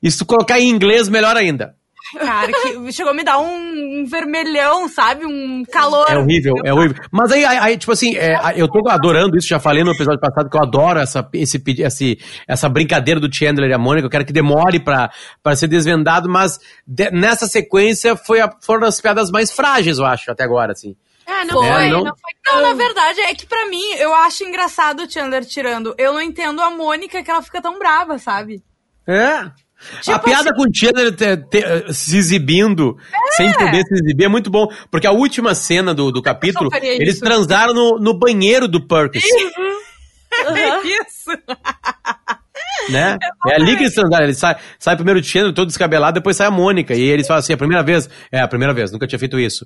e 0.02 0.10
se 0.12 0.18
tu 0.20 0.26
colocar 0.26 0.60
em 0.60 0.70
inglês, 0.70 1.10
melhor 1.10 1.36
ainda. 1.36 1.76
Cara, 2.20 2.52
que 2.52 2.92
chegou 2.94 3.12
a 3.12 3.16
me 3.16 3.24
dar 3.24 3.40
um, 3.40 4.02
um 4.02 4.06
vermelhão, 4.06 4.88
sabe? 4.88 5.26
Um 5.26 5.64
calor. 5.66 6.06
É 6.08 6.16
horrível, 6.18 6.54
é 6.64 6.72
horrível. 6.72 6.96
Mas 7.12 7.32
aí, 7.32 7.44
aí, 7.44 7.78
tipo 7.78 7.92
assim, 7.92 8.16
é, 8.16 8.38
eu 8.56 8.68
tô 8.68 8.88
adorando 8.88 9.36
isso, 9.36 9.48
já 9.48 9.60
falei 9.60 9.84
no 9.84 9.92
episódio 9.92 10.20
passado 10.20 10.48
que 10.48 10.56
eu 10.56 10.62
adoro 10.62 11.00
essa, 11.00 11.28
esse, 11.34 11.62
esse, 11.80 12.20
essa 12.48 12.70
brincadeira 12.70 13.20
do 13.20 13.34
Chandler 13.34 13.72
e 13.72 13.74
a 13.74 13.80
Mônica, 13.80 14.06
eu 14.06 14.10
quero 14.12 14.24
que 14.24 14.32
demore 14.32 14.80
pra, 14.80 15.10
pra 15.42 15.56
ser 15.56 15.68
desvendado, 15.68 16.30
mas 16.30 16.60
de- 16.86 17.10
nessa 17.10 17.48
sequência 17.48 18.16
foi 18.16 18.40
a- 18.40 18.54
foram 18.62 18.88
as 18.88 19.02
piadas 19.02 19.32
mais 19.32 19.52
frágeis, 19.52 19.98
eu 19.98 20.06
acho, 20.06 20.30
até 20.30 20.44
agora, 20.44 20.74
assim. 20.74 20.96
Ah, 21.28 21.44
não 21.46 21.54
Foi, 21.56 21.68
foi, 21.68 21.90
não? 21.90 22.04
não, 22.04 22.14
foi 22.16 22.32
Não, 22.54 22.62
na 22.62 22.74
verdade, 22.74 23.20
é 23.22 23.34
que 23.34 23.46
pra 23.48 23.66
mim, 23.68 23.84
eu 23.98 24.14
acho 24.14 24.44
engraçado 24.44 25.02
o 25.04 25.10
Chandler 25.10 25.44
tirando. 25.46 25.96
Eu 25.98 26.14
não 26.14 26.22
entendo 26.22 26.62
a 26.62 26.70
Mônica 26.70 27.24
que 27.24 27.32
ela 27.32 27.42
fica 27.42 27.62
tão 27.62 27.80
brava, 27.80 28.18
sabe? 28.20 28.64
É. 29.08 29.50
Tipo 30.02 30.16
a 30.16 30.20
piada 30.20 30.54
com 30.56 30.64
o 30.64 30.74
Chandler 30.74 31.16
te- 31.16 31.38
te- 31.38 31.94
se 31.94 32.18
exibindo, 32.18 32.96
sem 33.36 33.52
poder 33.54 33.84
se 33.84 33.94
exibir, 33.96 34.26
é 34.26 34.28
muito 34.30 34.50
bom. 34.50 34.68
Porque 34.90 35.06
a 35.08 35.12
última 35.12 35.54
cena 35.54 35.94
do, 35.94 36.12
do 36.12 36.22
capítulo, 36.22 36.70
eles 36.82 37.16
isso. 37.16 37.24
transaram 37.24 37.74
no, 37.74 38.00
no 38.00 38.18
banheiro 38.18 38.68
do 38.68 38.86
Perkins. 38.88 39.24
Isso. 40.84 41.32
né? 42.90 43.18
É 43.48 43.56
ali 43.56 43.76
que 43.76 43.84
eles 43.84 43.94
transaram. 43.94 44.24
Ele 44.26 44.34
sai, 44.34 44.56
sai 44.80 44.96
primeiro 44.96 45.20
o 45.20 45.24
Chandler 45.24 45.54
todo 45.54 45.68
descabelado, 45.68 46.16
depois 46.16 46.36
sai 46.38 46.48
a 46.48 46.52
Mônica. 46.52 46.94
E 46.94 47.02
eles 47.02 47.28
falam 47.28 47.40
assim, 47.40 47.54
a 47.54 47.58
primeira 47.58 47.84
vez. 47.84 48.10
É, 48.32 48.40
a 48.42 48.48
primeira 48.48 48.74
vez, 48.74 48.92
nunca 48.92 49.08
tinha 49.08 49.20
feito 49.20 49.40
isso. 49.40 49.66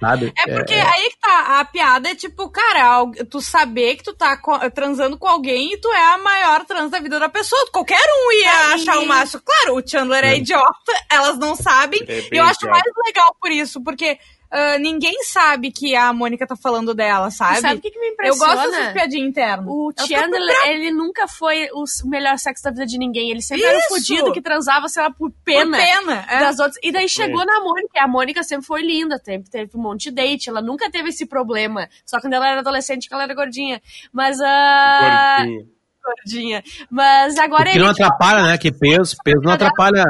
Sabe? 0.00 0.32
É 0.36 0.54
porque 0.54 0.74
aí 0.74 1.10
que 1.10 1.18
tá, 1.20 1.60
a 1.60 1.64
piada 1.64 2.08
é 2.10 2.14
tipo, 2.14 2.48
cara, 2.50 3.04
tu 3.30 3.40
saber 3.40 3.96
que 3.96 4.04
tu 4.04 4.12
tá 4.14 4.38
transando 4.74 5.18
com 5.18 5.26
alguém 5.26 5.74
e 5.74 5.76
tu 5.80 5.88
é 5.88 6.14
a 6.14 6.18
maior 6.18 6.64
trans 6.64 6.90
da 6.90 6.98
vida 7.00 7.18
da 7.18 7.28
pessoa. 7.28 7.60
Qualquer 7.72 8.00
um 8.00 8.32
ia 8.32 8.50
Aí. 8.50 8.74
achar 8.74 8.98
o 8.98 9.06
macho. 9.06 9.40
Claro, 9.40 9.78
o 9.78 9.88
Chandler 9.88 10.24
é, 10.24 10.36
idiota, 10.36 10.92
elas 11.10 11.38
não 11.38 11.54
sabem. 11.54 12.00
É 12.08 12.18
E 12.32 12.36
eu 12.36 12.44
acho 12.44 12.60
idiota. 12.60 12.70
mais 12.70 12.84
legal 13.06 13.34
por 13.40 13.50
isso, 13.50 13.82
porque 13.82 14.18
ah, 14.50 14.78
ninguém 14.78 15.22
sabe 15.24 15.70
que 15.70 15.94
a 15.94 16.12
Mônica 16.12 16.46
tá 16.46 16.56
falando 16.56 16.92
dela, 16.94 17.30
sabe? 17.30 17.60
Sabe 17.60 17.76
o 17.78 17.80
que, 17.80 17.90
que 17.90 17.98
me 18.00 18.08
eu 18.08 18.12
impressiona? 18.12 18.54
gosto 18.54 18.70
dessas 18.70 18.92
piadinhas 18.92 19.28
internas. 19.28 19.66
O 19.68 19.92
Chandler, 19.96 20.56
ele 20.66 20.90
nunca 20.90 21.28
foi 21.28 21.68
o 21.72 21.84
melhor 22.06 22.36
sexo 22.38 22.64
da 22.64 22.70
vida 22.70 22.84
de 22.86 22.98
ninguém. 22.98 23.30
Ele 23.30 23.40
sempre 23.42 23.64
era 23.64 23.76
o 23.76 23.78
Isso! 23.78 23.88
fudido 23.88 24.32
que 24.32 24.40
transava, 24.42 24.88
sei 24.88 25.02
lá, 25.04 25.10
por 25.10 25.30
Por 25.30 25.36
pena. 25.44 25.76
pena. 25.78 26.24
é. 26.28 26.40
Das 26.40 26.58
outras. 26.58 26.78
E 26.82 26.90
daí 26.90 27.08
chegou 27.08 27.44
na 27.46 27.60
Mônica. 27.60 27.90
E 27.94 27.98
a 28.00 28.08
Mônica 28.08 28.42
sempre 28.42 28.66
foi 28.66 28.82
linda, 28.82 29.18
teve, 29.18 29.44
teve 29.48 29.70
um 29.76 29.80
monte 29.80 30.04
de 30.04 30.10
date. 30.12 30.48
Ela 30.48 30.60
nunca 30.60 30.90
teve 30.90 31.10
esse 31.10 31.26
problema. 31.26 31.88
Só 32.04 32.20
quando 32.20 32.32
ela 32.34 32.48
era 32.48 32.60
adolescente 32.60 33.08
que 33.08 33.14
ela 33.14 33.22
era 33.24 33.34
gordinha. 33.34 33.80
Mas 34.12 34.40
a. 34.40 35.36
Gordinho. 35.38 35.68
Gordinha. 36.02 36.64
Mas 36.90 37.38
agora 37.38 37.64
Porque 37.64 37.76
ele. 37.76 37.84
não 37.84 37.90
atrapalha, 37.92 38.42
né? 38.42 38.58
Que 38.58 38.72
peso, 38.72 39.16
peso 39.22 39.40
não 39.42 39.52
atrapalha. 39.52 40.04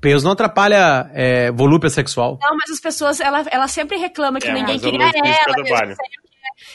Peso 0.00 0.24
não 0.24 0.32
atrapalha 0.32 1.10
é, 1.14 1.50
volúpia 1.50 1.88
sexual. 1.90 2.38
Não, 2.42 2.56
mas 2.56 2.70
as 2.70 2.80
pessoas, 2.80 3.20
ela, 3.20 3.44
ela 3.50 3.68
sempre 3.68 3.96
reclama 3.96 4.38
que 4.38 4.48
É, 4.48 4.52
ninguém 4.52 4.78
queria 4.78 5.02
ela. 5.04 5.12
não 5.56 5.64
quê. 5.64 5.94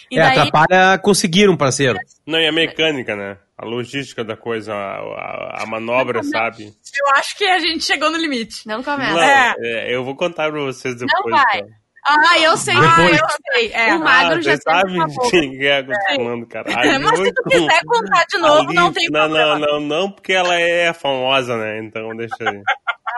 E 0.09 0.17
é, 0.17 0.21
daí. 0.23 0.37
atrapalha 0.39 0.97
conseguir 0.97 1.49
um 1.49 1.57
parceiro. 1.57 1.97
Não, 2.25 2.39
e 2.39 2.47
a 2.47 2.51
mecânica, 2.51 3.15
né? 3.15 3.37
A 3.57 3.65
logística 3.65 4.23
da 4.23 4.35
coisa, 4.35 4.73
a, 4.73 4.97
a- 4.97 5.63
a 5.63 5.65
manobra, 5.65 6.23
sabe? 6.23 6.65
Eu 6.65 7.15
acho 7.15 7.37
que 7.37 7.45
a 7.45 7.59
gente 7.59 7.83
chegou 7.83 8.09
no 8.09 8.17
limite. 8.17 8.67
Não 8.67 8.81
começa. 8.81 9.13
Não, 9.13 9.21
É. 9.21 9.53
é, 9.61 9.95
eu 9.95 10.03
vou 10.03 10.15
contar 10.15 10.49
pra 10.51 10.59
vocês 10.61 10.95
depois. 10.95 11.29
vai. 11.35 11.61
tá? 11.61 11.67
Ah, 12.05 12.37
eu 12.39 12.57
sei. 12.57 12.73
Depois. 12.73 12.97
Ah, 12.97 13.09
eu 13.11 13.27
sei. 13.53 13.71
É. 13.71 13.95
o 13.95 13.99
magro 13.99 14.39
ah, 14.39 14.41
já 14.41 14.55
você 14.57 14.61
sabe 14.61 14.93
quem 15.29 15.65
é 15.65 15.77
acostumando, 15.77 16.45
caralho. 16.47 16.99
Mas 17.01 17.19
se 17.19 17.33
tu 17.33 17.43
quiser 17.43 17.79
contar 17.85 18.25
de 18.25 18.37
novo, 18.39 18.73
não 18.73 18.91
tem 18.91 19.09
não, 19.09 19.21
problema. 19.21 19.59
não, 19.59 19.67
não, 19.67 19.79
não, 19.79 20.11
porque 20.11 20.33
ela 20.33 20.53
é 20.59 20.91
famosa, 20.91 21.55
né? 21.57 21.79
Então 21.79 22.09
deixa 22.17 22.35
aí. 22.41 22.61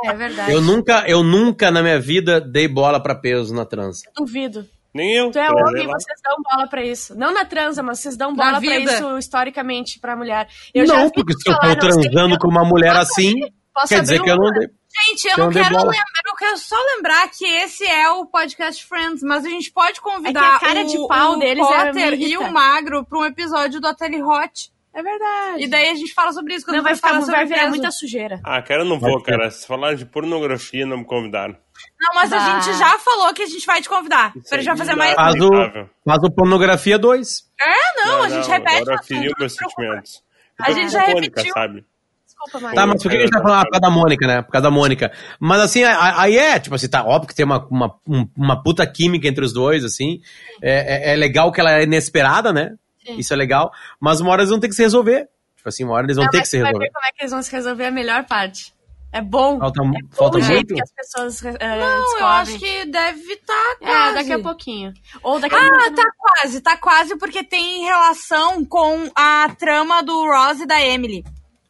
É 0.06 0.14
verdade. 0.14 0.52
Eu 0.52 0.62
nunca, 0.62 1.04
eu 1.08 1.24
nunca 1.24 1.70
na 1.72 1.82
minha 1.82 2.00
vida 2.00 2.40
dei 2.42 2.68
bola 2.68 3.00
pra 3.02 3.16
peso 3.16 3.54
na 3.54 3.66
trança. 3.66 4.02
Duvido. 4.16 4.68
Nem 4.94 5.14
eu. 5.14 5.30
Tu 5.32 5.38
é 5.40 5.46
transei 5.48 5.64
homem, 5.68 5.88
lá. 5.88 5.94
vocês 6.00 6.20
dão 6.24 6.36
bola 6.42 6.68
pra 6.70 6.84
isso. 6.86 7.16
Não 7.16 7.34
na 7.34 7.44
transa, 7.44 7.84
mas 7.84 8.00
vocês 8.00 8.16
dão 8.16 8.34
bola 8.34 8.62
pra 8.62 8.80
isso 8.80 9.18
historicamente 9.18 10.00
pra 10.00 10.16
mulher. 10.16 10.48
Eu 10.74 10.88
não, 10.88 11.10
porque 11.10 11.34
se 11.34 11.50
eu 11.50 11.60
tô 11.60 11.68
sei, 11.68 11.76
transando 11.76 12.38
com 12.40 12.48
uma 12.48 12.64
mulher 12.64 12.96
assim, 12.96 13.34
posso 13.74 13.90
quer 13.90 14.02
dizer 14.02 14.16
abrir 14.20 14.24
que 14.26 14.32
eu 14.32 14.38
não 14.38 14.52
dei. 14.54 14.70
Gente, 15.08 15.26
eu 15.26 15.32
Eu 15.32 15.38
não 15.46 15.52
quero 15.52 15.70
bola. 15.72 15.92
lembrar, 15.92 16.22
eu 16.26 16.36
quero 16.38 16.58
só 16.58 16.78
lembrar 16.96 17.30
que 17.30 17.44
esse 17.46 17.84
é 17.86 18.10
o 18.12 18.26
podcast 18.28 18.86
Friends, 18.86 19.22
mas 19.22 19.44
a 19.46 19.50
gente 19.50 19.70
pode 19.70 20.00
convidar 20.00 20.40
É 20.40 20.60
que 20.60 20.66
a 20.66 20.68
cara 20.70 20.82
o, 20.84 20.88
de 20.88 21.08
pau 21.10 21.34
o 21.34 21.40
deles 21.40 21.68
é- 21.68 21.86
Potter 21.88 22.18
me 22.18 22.28
e 22.28 22.38
o 22.38 22.50
Magro 22.54 23.04
pra 23.06 23.20
um 23.20 23.26
episódio 23.26 23.82
do 23.82 23.88
Ateli 23.88 24.24
Hot. 24.24 24.72
É 24.96 25.04
verdade. 25.04 25.64
E 25.64 25.68
daí 25.68 25.90
a 25.90 25.96
gente 25.96 26.14
fala 26.14 26.32
sobre 26.32 26.54
isso 26.56 26.66
quando 26.66 26.78
não 26.78 26.84
vai, 26.84 26.96
falar 26.96 27.16
ficar, 27.16 27.26
sobre 27.26 27.36
vai 27.38 27.46
virar 27.46 27.60
peso. 27.64 27.70
muita 27.72 27.92
sujeira. 27.92 28.40
Ah, 28.46 28.62
cara, 28.62 28.82
eu 28.82 28.86
não 28.86 28.98
vou, 28.98 29.22
cara. 29.22 29.52
Se 29.52 29.68
falar 29.68 29.94
de 29.96 30.06
pornografia, 30.06 30.86
não 30.86 31.00
me 31.00 31.06
convidaram. 31.06 31.56
Não, 32.00 32.14
mas 32.16 32.32
a 32.32 32.38
Bah. 32.38 32.60
gente 32.62 32.78
já 32.78 32.98
falou 33.00 33.34
que 33.34 33.44
a 33.44 33.46
gente 33.46 33.66
vai 33.66 33.82
te 33.82 33.90
convidar. 33.90 34.32
Isso 34.38 34.54
A 34.56 34.58
gente 34.58 34.66
vai 34.68 34.74
aí, 34.74 34.78
fazer 34.80 34.96
mais. 34.96 35.16
não. 35.16 35.24
Faz 35.24 35.36
o, 35.36 35.90
faz 36.06 36.24
o 36.24 36.32
pornografia 36.32 36.98
2. 36.98 37.44
É, 37.60 38.06
não, 38.06 38.24
a 38.24 38.30
gente 38.30 38.48
repete. 38.50 38.82
Agora 38.84 39.04
feriu 39.04 39.32
não 39.32 39.36
meus 39.40 39.54
sentimentos. 39.56 40.24
A 40.62 40.72
gente 40.72 40.92
já 40.94 41.02
Mônica, 41.08 41.42
repetiu. 41.42 41.54
sabe? 41.54 41.86
Desculpa, 42.26 42.60
Mari. 42.62 42.76
Tá, 42.76 42.88
mas 42.88 43.04
por 43.04 43.12
que 43.12 43.18
a 43.18 43.20
gente 43.20 43.32
tá 43.32 43.42
falando 43.42 43.60
ah, 43.60 43.64
por 43.66 43.72
causa 43.72 43.82
da 43.82 43.90
Mônica, 43.90 44.28
né? 44.28 44.42
Por 44.44 44.52
causa 44.52 44.64
da 44.64 44.72
Mônica. 44.72 45.12
Mas 45.40 45.60
assim, 45.62 45.84
a- 45.84 46.22
aí 46.22 46.38
é, 46.38 46.58
tipo 46.60 46.74
assim, 46.74 46.88
tá 46.88 47.04
óbvio 47.04 47.28
que 47.28 47.36
tem 47.36 47.46
uma, 47.46 47.68
uma, 47.70 47.96
um- 48.08 48.30
uma 48.38 48.64
puta 48.64 48.88
química 48.88 49.28
entre 49.28 49.44
os 49.44 49.52
dois, 49.52 49.84
assim. 49.84 50.22
É, 50.62 51.10
é- 51.12 51.14
é 51.14 51.16
legal 51.18 51.52
que 51.52 51.60
ela 51.60 51.74
é 51.80 51.84
inesperada, 51.84 52.54
né? 52.54 52.76
Sim. 53.06 53.18
Isso 53.18 53.34
é 53.34 53.36
legal. 53.38 53.72
Mas 54.00 54.20
uma 54.20 54.32
hora 54.32 54.42
eles 54.42 54.50
vão 54.50 54.60
ter 54.60 54.68
que 54.70 54.76
se 54.76 54.82
resolver. 54.82 55.28
Tipo 55.56 55.70
assim, 55.70 55.84
uma 55.84 55.94
hora 55.94 56.06
eles 56.06 56.16
vão 56.16 56.26
Não, 56.26 56.32
ter 56.32 56.42
que 56.42 56.48
se 56.48 56.58
tu 56.58 56.62
vai 56.62 56.68
resolver. 56.72 56.86
ver 56.88 56.92
como 56.94 57.06
é 57.06 57.10
que 57.12 57.22
eles 57.22 57.32
vão 57.32 57.42
se 57.44 57.52
resolver 57.52 57.86
a 57.86 57.92
melhor 57.92 58.26
parte. 58.26 58.74
É 59.12 59.22
bom. 59.22 59.58
Falta, 59.60 59.82
é 59.82 59.86
bom 59.86 59.94
falta 60.12 60.38
o 60.38 60.42
jeito 60.42 60.74
muito? 60.74 60.76
que 60.76 60.82
as 60.82 60.92
pessoas 60.92 61.42
uh, 61.42 61.46
Não, 61.46 61.52
descobrem. 61.54 62.20
eu 62.20 62.26
acho 62.28 62.60
que 62.60 62.86
deve 62.86 63.34
estar 63.34 63.72
É, 63.82 63.86
quase. 63.86 64.16
daqui 64.16 64.32
a 64.34 64.40
pouquinho. 64.40 64.94
Ou 65.24 65.40
daqui 65.40 65.56
a 65.56 65.58
Ah, 65.58 65.70
pouco. 65.70 65.96
tá 65.96 66.04
quase, 66.18 66.62
tá 66.62 66.78
quase, 66.78 67.18
porque 67.18 67.42
tem 67.44 67.86
relação 67.86 68.66
com 68.66 69.10
a 69.16 69.48
trama 69.58 70.04
do 70.04 70.26
Ross 70.26 70.60
e 70.60 70.66
da 70.66 70.82
Emily. 70.82 71.24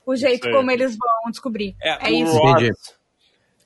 O 0.08 0.16
jeito 0.16 0.44
Sei. 0.44 0.52
como 0.54 0.72
eles 0.72 0.98
vão 0.98 1.32
descobrir. 1.32 1.76
É, 1.82 2.10
o 2.10 2.14
isso. 2.14 2.34
Ross 2.38 2.52
Entendi. 2.62 2.72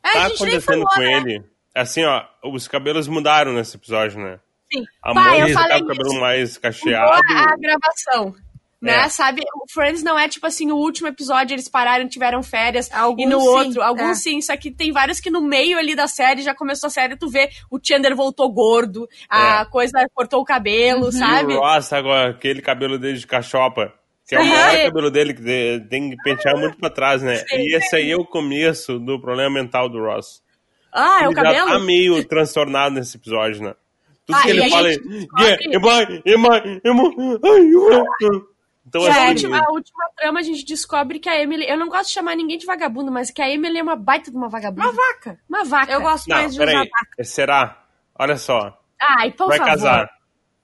É, 0.03 0.11
tá 0.13 0.23
a 0.25 0.29
gente 0.29 0.43
nem 0.43 0.55
acontecendo 0.57 0.65
falou, 0.65 0.87
com 0.87 0.99
né? 0.99 1.13
ele. 1.13 1.43
Assim, 1.73 2.03
ó, 2.03 2.23
os 2.43 2.67
cabelos 2.67 3.07
mudaram 3.07 3.53
nesse 3.53 3.77
episódio, 3.77 4.19
né? 4.19 4.39
Sim. 4.71 4.85
A 5.03 5.13
Pai, 5.13 5.35
eu 5.35 5.39
Mônica 5.41 5.59
falei 5.59 5.69
tá 5.69 5.79
com 5.79 5.85
o 5.85 5.87
cabelo 5.89 6.09
isso. 6.11 6.19
mais 6.21 6.57
cacheado. 6.57 7.11
a 7.13 7.55
gravação. 7.57 8.35
Né? 8.81 8.93
É. 8.93 9.09
Sabe, 9.09 9.41
o 9.55 9.69
Friends 9.73 10.01
não 10.03 10.17
é 10.17 10.29
tipo 10.29 10.47
assim, 10.47 10.71
o 10.71 10.77
último 10.77 11.09
episódio 11.09 11.53
eles 11.53 11.67
pararam, 11.67 12.07
tiveram 12.07 12.41
férias, 12.41 12.89
Alguns 12.93 13.23
e 13.23 13.25
no 13.27 13.41
sim, 13.41 13.47
outro, 13.47 13.81
alguns 13.81 14.11
é. 14.11 14.13
sim, 14.15 14.41
só 14.41 14.55
que 14.55 14.71
tem 14.71 14.89
vários 14.93 15.19
que 15.19 15.29
no 15.29 15.41
meio 15.41 15.77
ali 15.77 15.95
da 15.95 16.07
série, 16.07 16.41
já 16.41 16.55
começou 16.55 16.87
a 16.87 16.89
série, 16.89 17.17
tu 17.17 17.27
vê, 17.29 17.49
o 17.69 17.77
Chandler 17.85 18.15
voltou 18.15 18.49
gordo, 18.49 19.05
a 19.29 19.61
É. 19.61 19.65
coisa 19.65 19.91
cortou 20.15 20.39
o 20.39 20.45
cabelo, 20.45 21.07
Uhum. 21.07 21.11
sabe? 21.11 21.51
E 21.51 21.57
o 21.57 21.59
Ross 21.59 21.89
com 21.89 22.09
aquele 22.13 22.61
cabelo 22.61 22.97
dele 22.97 23.17
de 23.17 23.27
cachopa. 23.27 23.93
Que 24.25 24.35
é 24.35 24.39
o 24.39 24.43
Sim. 24.43 24.49
maior 24.49 24.83
cabelo 24.85 25.11
dele, 25.11 25.33
que 25.33 25.85
tem 25.89 26.11
que 26.11 26.15
pentear 26.23 26.55
muito 26.57 26.77
pra 26.77 26.89
trás, 26.89 27.21
né? 27.21 27.43
E 27.51 27.75
esse 27.75 27.95
aí 27.97 28.11
é 28.11 28.15
o 28.15 28.23
começo 28.23 28.97
do 28.99 29.19
problema 29.19 29.49
mental 29.49 29.89
do 29.89 29.99
Ross. 29.99 30.41
Ah, 30.93 31.17
é 31.19 31.23
ele 31.23 31.29
o 31.33 31.33
cabelo? 31.35 31.67
já 31.67 31.73
tá 31.73 31.79
meio 31.79 32.23
transtornado 32.25 32.95
nesse 32.95 33.17
episódio, 33.17 33.61
né? 33.61 33.73
Tudo 34.29 34.37
Ah, 34.37 34.41
que 34.43 34.49
ele 34.51 34.63
a 34.63 34.69
fala 34.69 34.87
é. 34.89 34.93
gente 34.93 35.07
descobre- 35.09 35.43
"Yeah, 35.43 35.63
Emma, 35.75 36.01
Emma, 36.25 36.61
Emma, 36.85 37.39
ai, 37.43 37.59
ai". 37.95 38.41
Então, 38.87 39.01
E 39.03 39.07
a, 39.07 39.11
assim, 39.11 39.27
última, 39.29 39.57
a 39.59 39.71
última 39.71 40.05
trama 40.17 40.39
a 40.39 40.43
gente 40.43 40.65
descobre 40.65 41.19
que 41.19 41.27
a 41.29 41.39
Emily. 41.41 41.65
Eu 41.67 41.77
não 41.77 41.89
gosto 41.89 42.07
de 42.07 42.13
chamar 42.13 42.35
ninguém 42.35 42.57
de 42.57 42.65
vagabundo, 42.65 43.11
mas 43.11 43.29
que 43.31 43.41
a 43.41 43.49
Emily 43.49 43.77
é 43.79 43.83
uma 43.83 43.95
baita 43.95 44.29
de 44.31 44.37
uma 44.37 44.49
vagabunda. 44.49 44.83
Uma 44.83 44.91
vaca. 44.93 45.39
Uma 45.49 45.63
vaca. 45.63 45.91
Eu 45.91 46.01
gosto 46.01 46.27
Não, 46.27 46.35
mais 46.37 46.53
de 46.53 46.59
usar 46.61 46.65
peraí. 46.71 46.89
vaca. 46.89 47.23
Será? 47.23 47.83
Olha 48.17 48.37
só. 48.37 48.79
Ai, 49.01 49.31
por 49.31 49.47
vai 49.47 49.57
favor. 49.57 49.71
casar. 49.71 50.09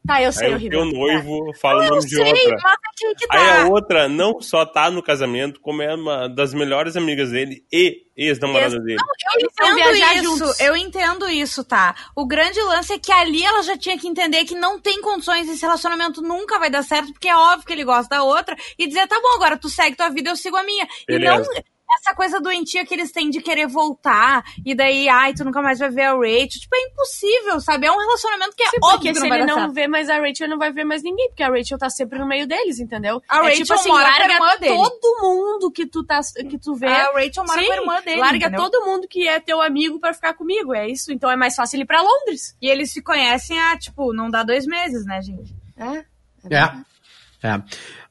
Tá, 0.06 0.22
eu 0.22 0.32
sei, 0.32 0.48
Aí 0.48 0.54
o 0.54 0.56
horrível. 0.56 0.82
teu 0.82 0.92
noivo 1.00 1.52
fala 1.60 1.80
o 1.82 1.84
Eu 1.86 1.90
nome 1.92 2.06
de 2.06 2.16
sei, 2.16 2.26
outra. 2.26 2.58
mas 2.64 2.74
aqui 2.74 3.16
que 3.18 3.28
tá. 3.28 3.38
Aí 3.38 3.62
a 3.62 3.68
outra 3.68 4.08
não 4.08 4.40
só 4.42 4.66
tá 4.66 4.92
no 4.92 5.02
casamento, 5.02 5.60
como 5.60 5.82
é 5.82 5.96
uma 5.96 6.28
das 6.30 6.54
melhores 6.54 6.96
amigas 6.96 7.32
dele 7.32 7.64
e 7.72 8.04
ex-namorada 8.16 8.78
dele. 8.80 8.98
Eu 9.00 9.40
Eles 9.40 9.52
vão 9.58 9.72
entendo 9.78 9.96
isso, 10.24 10.38
juntos. 10.38 10.60
eu 10.60 10.76
entendo 10.78 11.30
isso, 11.30 11.64
tá? 11.64 11.96
O 12.16 12.26
grande 12.26 12.62
lance 12.62 12.94
é 12.94 13.00
que 13.00 13.12
ali 13.12 13.44
ela 13.44 13.62
já 13.64 13.78
tinha 13.78 13.98
que 13.98 14.08
entender 14.08 14.46
que 14.46 14.56
não 14.56 14.80
tem 14.80 15.02
condições, 15.02 15.50
esse 15.50 15.62
relacionamento 15.62 16.22
nunca 16.22 16.60
vai 16.60 16.70
dar 16.70 16.84
certo, 16.84 17.12
porque 17.12 17.28
é 17.28 17.36
óbvio 17.36 17.66
que 17.66 17.74
ele 17.74 17.84
gosta 17.84 18.16
da 18.16 18.24
outra, 18.24 18.56
e 18.78 18.88
dizer, 18.88 19.08
tá 19.08 19.20
bom, 19.20 19.36
agora 19.36 19.58
tu 19.58 19.70
segue 19.70 19.96
tua 19.98 20.10
vida, 20.10 20.30
eu 20.30 20.36
sigo 20.38 20.56
a 20.56 20.64
minha. 20.64 20.88
E 21.10 21.20
não 21.20 21.38
Beleza. 21.38 21.64
Essa 21.92 22.16
coisa 22.16 22.42
doentia 22.42 22.86
que 22.86 22.94
eles 22.94 23.12
têm 23.12 23.30
de 23.30 23.42
querer 23.42 23.68
voltar, 23.68 24.44
e 24.66 24.74
daí, 24.74 25.08
ai, 25.08 25.34
tu 25.34 25.44
nunca 25.46 25.62
mais 25.62 25.80
vai 25.80 25.90
ver 25.90 26.04
a 26.04 26.14
Rachel. 26.14 26.48
Tipo, 26.48 26.76
é 26.76 26.82
impossível, 26.82 27.60
sabe? 27.62 27.86
É 27.86 27.92
um 27.92 27.98
relacionamento 27.98 28.56
que 28.56 28.64
é 28.64 28.70
Sim, 28.70 28.78
óbvio 28.84 28.98
porque 28.98 29.14
que 29.14 29.20
se 29.20 29.28
não 29.28 29.36
ele 29.36 29.46
não 29.46 29.56
certo. 29.56 29.74
vê 29.74 29.88
mais 29.88 30.10
a 30.10 30.16
Rachel, 30.18 30.46
ele 30.46 30.48
não 30.50 30.58
vai 30.58 30.72
ver 30.72 30.84
mais 30.84 31.04
ninguém, 31.04 31.30
porque 31.30 31.44
a 31.44 31.50
Rachel 31.50 31.78
tá 31.78 31.90
sempre 31.90 32.20
no 32.20 32.28
meio 32.28 32.48
deles, 32.48 32.80
entendeu? 32.80 33.22
A 33.30 33.38
é 33.38 33.42
Rachel 33.42 33.58
tipo 33.58 33.74
assim, 33.74 33.90
mora 33.90 34.04
com 34.04 34.10
a 34.10 34.18
larga 34.18 34.34
irmã 34.34 34.58
dele. 34.58 34.76
todo 34.76 35.22
mundo 35.22 35.72
que 35.72 35.86
tu, 35.86 36.04
tá, 36.04 36.20
que 36.50 36.58
tu 36.58 36.76
vê. 36.76 36.88
A 36.88 37.12
Rachel 37.14 37.46
mora 37.46 37.62
Sim, 37.62 37.68
com 37.68 37.74
a 37.74 37.78
irmã 37.78 38.02
dele, 38.02 38.22
larga 38.22 38.48
entendeu? 38.48 38.70
todo 38.70 38.86
mundo 38.86 39.08
que 39.08 39.28
é 39.28 39.40
teu 39.40 39.62
amigo 39.62 40.00
pra 40.00 40.14
ficar 40.14 40.34
comigo, 40.34 40.74
é 40.74 40.90
isso? 40.90 41.12
Então 41.12 41.30
é 41.30 41.36
mais 41.36 41.56
fácil 41.56 41.80
ir 41.82 41.86
pra 41.86 42.02
Londres. 42.02 42.56
E 42.62 42.68
eles 42.68 42.92
se 42.92 43.02
conhecem 43.02 43.60
há, 43.60 43.78
tipo, 43.78 44.14
não 44.14 44.30
dá 44.30 44.44
dois 44.44 44.66
meses, 44.66 45.06
né, 45.06 45.22
gente? 45.22 45.56
É. 45.78 46.06
É. 46.50 47.48
é. 47.48 47.62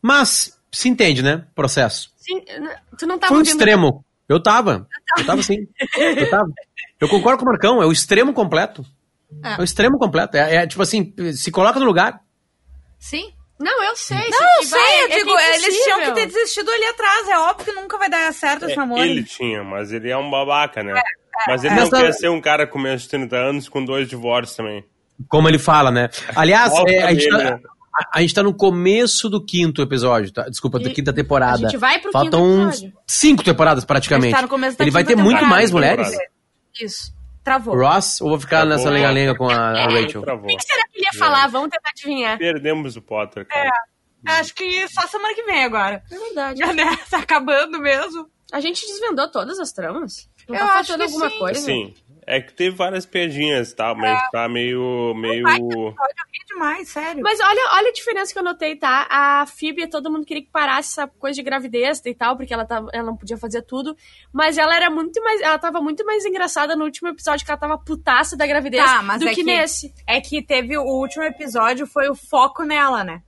Mas, 0.01 0.59
se 0.71 0.89
entende, 0.89 1.23
né? 1.23 1.45
Processo. 1.55 2.14
Sim, 2.25 2.43
tu 2.99 3.07
não 3.07 3.19
tava 3.19 3.29
Foi 3.35 3.43
um 3.43 3.45
vendo- 3.45 3.53
extremo. 3.53 4.05
Eu 4.29 4.43
tava. 4.43 4.87
Eu 5.19 5.27
tava 5.27 5.43
sim. 5.43 5.59
Eu 5.99 6.31
tava. 6.31 6.47
Eu 7.01 7.09
concordo 7.09 7.39
com 7.39 7.45
o 7.45 7.49
Marcão, 7.49 7.83
é 7.83 7.87
o 7.87 7.93
extremo 7.93 8.33
completo. 8.33 8.85
É, 9.43 9.61
o 9.61 9.65
extremo 9.65 9.99
completo. 9.99 10.37
É, 10.37 10.57
é, 10.57 10.67
tipo 10.67 10.81
assim, 10.83 11.13
se 11.35 11.51
coloca 11.51 11.79
no 11.79 11.85
lugar. 11.85 12.21
Sim. 12.99 13.33
Não, 13.61 13.85
eu 13.85 13.95
sei. 13.95 14.17
Não, 14.31 14.57
eu 14.57 14.63
sei, 14.65 14.81
vai- 14.81 15.03
eu 15.03 15.07
é 15.07 15.19
digo, 15.19 15.39
é 15.39 15.55
eles 15.57 15.85
tinham 15.85 16.01
que 16.01 16.13
ter 16.13 16.27
desistido 16.27 16.71
ali 16.71 16.85
atrás. 16.87 17.29
É 17.29 17.39
óbvio 17.39 17.65
que 17.67 17.73
nunca 17.81 17.99
vai 17.99 18.09
dar 18.09 18.33
certo 18.33 18.65
esse 18.65 18.73
É, 18.73 18.77
namoro. 18.77 19.03
ele 19.05 19.23
tinha, 19.25 19.63
mas 19.63 19.93
ele 19.93 20.11
é 20.11 20.17
um 20.17 20.31
babaca, 20.31 20.83
né? 20.83 21.01
Mas 21.47 21.63
ele 21.65 21.75
é. 21.75 21.81
não 21.81 21.91
quer 21.91 22.13
ser 22.13 22.29
um 22.31 22.41
cara 22.41 22.67
com 22.67 22.79
menos 22.79 23.03
de 23.03 23.09
30 23.11 23.37
anos 23.37 23.69
com 23.69 23.85
dois 23.85 24.09
divórcios 24.09 24.57
também. 24.57 24.85
Como 25.29 25.49
ele 25.49 25.59
fala, 25.59 25.91
né? 25.91 26.09
Aliás, 26.35 26.73
é, 26.89 27.03
a, 27.05 27.13
gente 27.13 27.29
tá, 27.29 27.39
né? 27.39 27.61
A- 27.97 28.19
a 28.19 28.21
gente 28.21 28.35
tá 28.35 28.43
no 28.43 28.53
começo 28.55 29.29
do 29.29 29.45
quinto 29.45 29.81
episódio, 29.83 30.33
tá? 30.33 30.49
Desculpa, 30.49 30.79
da 30.79 30.91
quinta 30.91 31.13
temporada. 31.13 31.55
a 31.55 31.71
gente 31.71 31.77
vai 31.77 31.99
pro 32.01 32.11
Faltam 32.13 32.41
quinto 32.41 32.69
episódio. 32.71 32.93
cinco 33.07 33.43
temporadas 33.45 33.85
A 33.85 33.87
praticamente. 33.87 34.27
gente 34.31 34.37
tá 34.37 34.43
no 34.43 34.49
começo 34.49 34.77
da 34.79 34.85
Ele 34.85 34.91
vai 34.91 35.05
ter 35.05 35.17
muito 35.17 35.39
temporada. 35.39 35.51
mais 35.55 35.71
Temporada. 35.71 36.03
mulheres. 36.03 36.19
Isso. 36.81 37.15
Travou. 37.45 37.77
Ross, 37.77 38.21
ou 38.23 38.31
vou 38.31 38.41
ficar 38.41 38.61
Travou. 38.67 38.77
nessa 38.77 38.89
lenga-lenga 38.91 39.35
com 39.37 39.49
a, 39.51 39.55
a 39.55 39.85
Rachel? 39.85 40.23
Travou. 40.23 40.45
O 40.51 40.57
que 40.57 40.63
será 40.65 40.83
que 40.91 40.99
ele 40.99 41.05
ia 41.07 41.19
falar? 41.19 41.47
Vamos 41.49 41.69
tentar 41.71 41.91
adivinhar. 41.91 42.39
Perdemos 42.39 42.97
o 42.97 43.03
Potter, 43.03 43.47
cara. 43.47 43.71
Acho 44.27 44.55
que 44.55 44.89
só 44.89 45.07
semana 45.07 45.35
que 45.35 45.43
vem 45.43 45.63
agora. 45.65 46.03
É 46.11 46.19
verdade. 46.19 46.59
Já, 46.59 46.73
né? 46.73 46.97
Tá 47.11 47.19
acabando 47.19 47.79
mesmo. 47.81 48.27
A 48.51 48.61
gente 48.61 48.87
desvendou 48.87 49.31
todas 49.31 49.59
as 49.59 49.73
tramas? 49.73 50.27
Não 50.49 50.57
Eu 50.57 50.65
tá 50.67 50.75
acho 50.79 50.89
faltando 50.89 50.99
que 50.99 51.05
alguma 51.15 51.31
sim. 51.31 51.39
coisa? 51.39 51.61
Sim. 51.61 51.95
É 52.27 52.41
que 52.41 52.55
teve 52.55 52.75
várias 52.75 53.05
piadinhas 53.05 53.73
e 53.73 53.77
tal, 53.77 53.95
mas 53.95 54.31
tá 54.31 54.49
meio. 54.49 55.13
meio... 55.15 55.45
Demais, 56.55 56.89
sério. 56.89 57.21
Mas 57.23 57.41
olha, 57.41 57.69
olha 57.73 57.89
a 57.89 57.93
diferença 57.93 58.33
que 58.33 58.39
eu 58.39 58.43
notei, 58.43 58.77
tá? 58.77 59.07
A 59.11 59.45
Phoebe, 59.47 59.89
todo 59.89 60.11
mundo 60.11 60.25
queria 60.25 60.43
que 60.43 60.51
parasse 60.51 60.91
essa 61.01 61.09
coisa 61.09 61.35
de 61.35 61.43
gravidez 61.43 62.01
e 62.07 62.15
tal, 62.15 62.37
porque 62.37 62.55
ela, 62.55 62.65
tava, 62.65 62.89
ela 62.93 63.05
não 63.05 63.17
podia 63.17 63.37
fazer 63.37 63.63
tudo. 63.63 63.97
Mas 64.33 64.57
ela 64.57 64.75
era 64.75 64.89
muito 64.89 65.21
mais. 65.23 65.41
Ela 65.41 65.59
tava 65.59 65.81
muito 65.81 66.05
mais 66.07 66.25
engraçada 66.25 66.77
no 66.77 66.85
último 66.85 67.09
episódio, 67.09 67.45
que 67.45 67.51
ela 67.51 67.61
tava 67.61 67.77
putaça 67.77 68.37
da 68.37 68.47
gravidez 68.47 68.85
Tá, 68.85 69.03
mas 69.03 69.21
do 69.21 69.27
é 69.29 69.31
que, 69.31 69.37
que- 69.37 69.43
nesse. 69.45 69.93
É 70.07 70.21
que 70.21 70.41
teve 70.43 70.79
o 70.79 70.85
último 70.85 71.25
episódio, 71.25 71.87
foi 71.87 72.09
o 72.09 72.15
foco 72.15 72.63
nela, 72.63 73.03
né? 73.03 73.21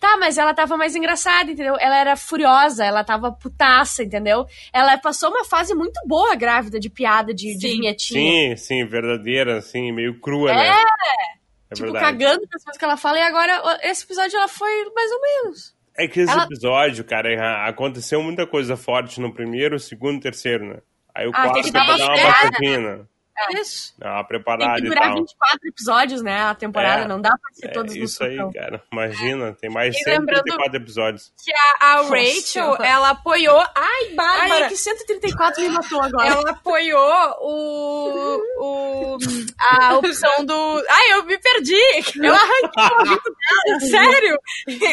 Tá, 0.00 0.16
mas 0.16 0.38
ela 0.38 0.54
tava 0.54 0.78
mais 0.78 0.96
engraçada, 0.96 1.50
entendeu? 1.52 1.76
Ela 1.78 1.98
era 1.98 2.16
furiosa, 2.16 2.82
ela 2.82 3.04
tava 3.04 3.30
putaça, 3.32 4.02
entendeu? 4.02 4.46
Ela 4.72 4.96
passou 4.96 5.28
uma 5.28 5.44
fase 5.44 5.74
muito 5.74 6.00
boa 6.06 6.34
grávida 6.34 6.80
de 6.80 6.88
piada, 6.88 7.34
de, 7.34 7.54
de 7.58 7.68
Sim. 7.68 7.76
vinhetinha. 7.76 8.56
Sim, 8.56 8.56
sim, 8.56 8.86
verdadeira, 8.86 9.58
assim, 9.58 9.92
meio 9.92 10.18
crua, 10.18 10.54
né? 10.54 10.68
É 10.70 11.39
tipo, 11.74 11.92
verdade. 11.92 12.04
cagando 12.18 12.42
as 12.54 12.64
coisas 12.64 12.78
que 12.78 12.84
ela 12.84 12.96
fala. 12.96 13.18
E 13.18 13.22
agora, 13.22 13.78
esse 13.82 14.04
episódio, 14.04 14.36
ela 14.36 14.48
foi 14.48 14.70
mais 14.94 15.10
ou 15.12 15.20
menos. 15.20 15.74
É 15.96 16.06
que 16.08 16.20
esse 16.20 16.32
Ela- 16.32 16.44
episódio, 16.44 17.04
cara, 17.04 17.32
é- 17.32 17.68
aconteceu 17.68 18.22
muita 18.22 18.46
coisa 18.46 18.76
forte 18.76 19.20
no 19.20 19.32
primeiro, 19.34 19.78
segundo 19.78 20.16
e 20.18 20.20
terceiro, 20.20 20.64
né? 20.66 20.78
Aí 21.14 21.26
o 21.26 21.30
Ah, 21.34 21.42
tem 21.42 21.50
quarto 21.52 21.64
que 21.66 21.70
dar 21.72 21.84
uma 21.84 21.96
uma? 21.96 23.08
Isso. 23.54 23.94
Dá 23.98 24.08
uma 24.08 24.18
Tem 24.18 24.28
preparada 24.28 24.74
que 24.74 24.86
e 24.86 24.88
durar 24.88 25.04
tal. 25.04 25.14
24 25.16 25.58
episódios, 25.68 26.22
né? 26.22 26.42
A 26.42 26.54
temporada. 26.54 27.02
É. 27.02 27.08
não 27.08 27.20
dá 27.20 27.30
pra 27.30 27.52
ser 27.52 27.66
É 27.66 27.70
todos 27.70 27.94
no 27.94 28.04
isso 28.04 28.22
aí, 28.24 28.36
cara. 28.52 28.82
Imagina, 28.92 29.52
tem 29.60 29.70
mais 29.70 29.94
E 29.96 30.02
134 30.04 30.76
episódios. 30.76 31.32
Que 31.44 31.52
a, 31.52 31.92
a 31.92 31.96
Nossa 31.96 32.10
Rachel, 32.16 32.42
Senhora. 32.42 32.86
ela 32.86 33.10
apoiou. 33.10 33.64
Ai, 33.74 34.14
Bárbara! 34.14 34.54
Ai, 34.54 34.62
é 34.64 34.68
que 34.68 34.76
134 34.76 35.62
me 35.62 35.68
matou 35.68 36.02
agora. 36.02 36.26
Ela 36.28 36.50
apoiou 36.50 37.36
o, 37.40 38.38
o, 38.58 39.18
a 39.58 39.94
opção 39.98 40.44
do. 40.44 40.84
Ai, 40.88 41.12
eu 41.12 41.24
me 41.24 41.38
perdi! 41.38 41.80
Ela 42.22 42.36
arrancou 42.36 42.82
o 42.84 43.00
ouvido 43.00 43.22
dela, 43.24 43.80
sério! 43.90 44.38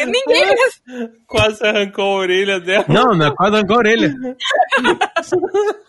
Ninguém 0.06 0.56
Quase 1.26 1.64
arrancou 1.66 2.04
a 2.04 2.20
orelha 2.20 2.60
dela. 2.60 2.84
Não, 2.88 3.14
não 3.14 3.26
é 3.26 3.34
quase 3.34 3.56
arrancou 3.56 3.76
a 3.76 3.78
orelha. 3.78 4.14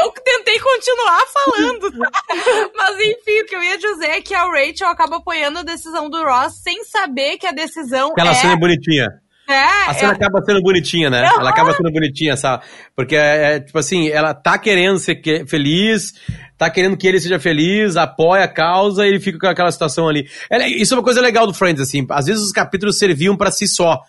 Eu 0.00 0.10
tentei 0.10 0.58
continuar 0.58 1.22
falando, 1.26 1.90
tá? 1.92 2.10
Mas 2.76 2.96
enfim, 3.00 3.40
o 3.42 3.46
que 3.46 3.54
eu 3.56 3.62
ia 3.62 3.78
dizer 3.78 4.06
é 4.10 4.20
que 4.20 4.34
a 4.34 4.44
Rachel 4.44 4.88
acaba 4.88 5.16
apoiando 5.16 5.58
a 5.60 5.62
decisão 5.62 6.08
do 6.10 6.22
Ross 6.22 6.54
sem 6.62 6.84
saber 6.84 7.36
que 7.38 7.46
a 7.46 7.52
decisão 7.52 8.12
Aquela 8.12 8.30
é. 8.30 8.34
cena 8.34 8.52
é 8.52 8.56
bonitinha. 8.56 9.08
é, 9.48 9.62
A 9.86 9.94
cena 9.94 10.12
é- 10.12 10.14
acaba 10.16 10.42
sendo 10.44 10.62
bonitinha, 10.62 11.08
né? 11.10 11.24
Ela 11.24 11.50
acaba 11.50 11.74
sendo 11.74 11.90
bonitinha, 11.90 12.36
sabe? 12.36 12.64
Porque 12.94 13.16
é, 13.16 13.54
é, 13.56 13.60
tipo 13.60 13.78
assim, 13.78 14.08
ela 14.08 14.34
tá 14.34 14.58
querendo 14.58 14.98
ser 14.98 15.16
que- 15.16 15.46
feliz, 15.46 16.12
tá 16.58 16.68
querendo 16.70 16.96
que 16.96 17.06
ele 17.06 17.20
seja 17.20 17.38
feliz, 17.40 17.96
apoia 17.96 18.44
a 18.44 18.48
causa 18.48 19.04
e 19.06 19.08
ele 19.08 19.20
fica 19.20 19.38
com 19.38 19.46
aquela 19.46 19.72
situação 19.72 20.08
ali. 20.08 20.28
Ela- 20.50 20.66
isso 20.68 20.92
é 20.94 20.96
uma 20.96 21.02
coisa 21.04 21.20
legal 21.20 21.46
do 21.46 21.54
Friends, 21.54 21.80
assim. 21.80 22.06
Às 22.10 22.26
vezes 22.26 22.42
os 22.42 22.52
capítulos 22.52 22.98
serviam 22.98 23.36
pra 23.36 23.50
si 23.50 23.66
só. 23.66 24.00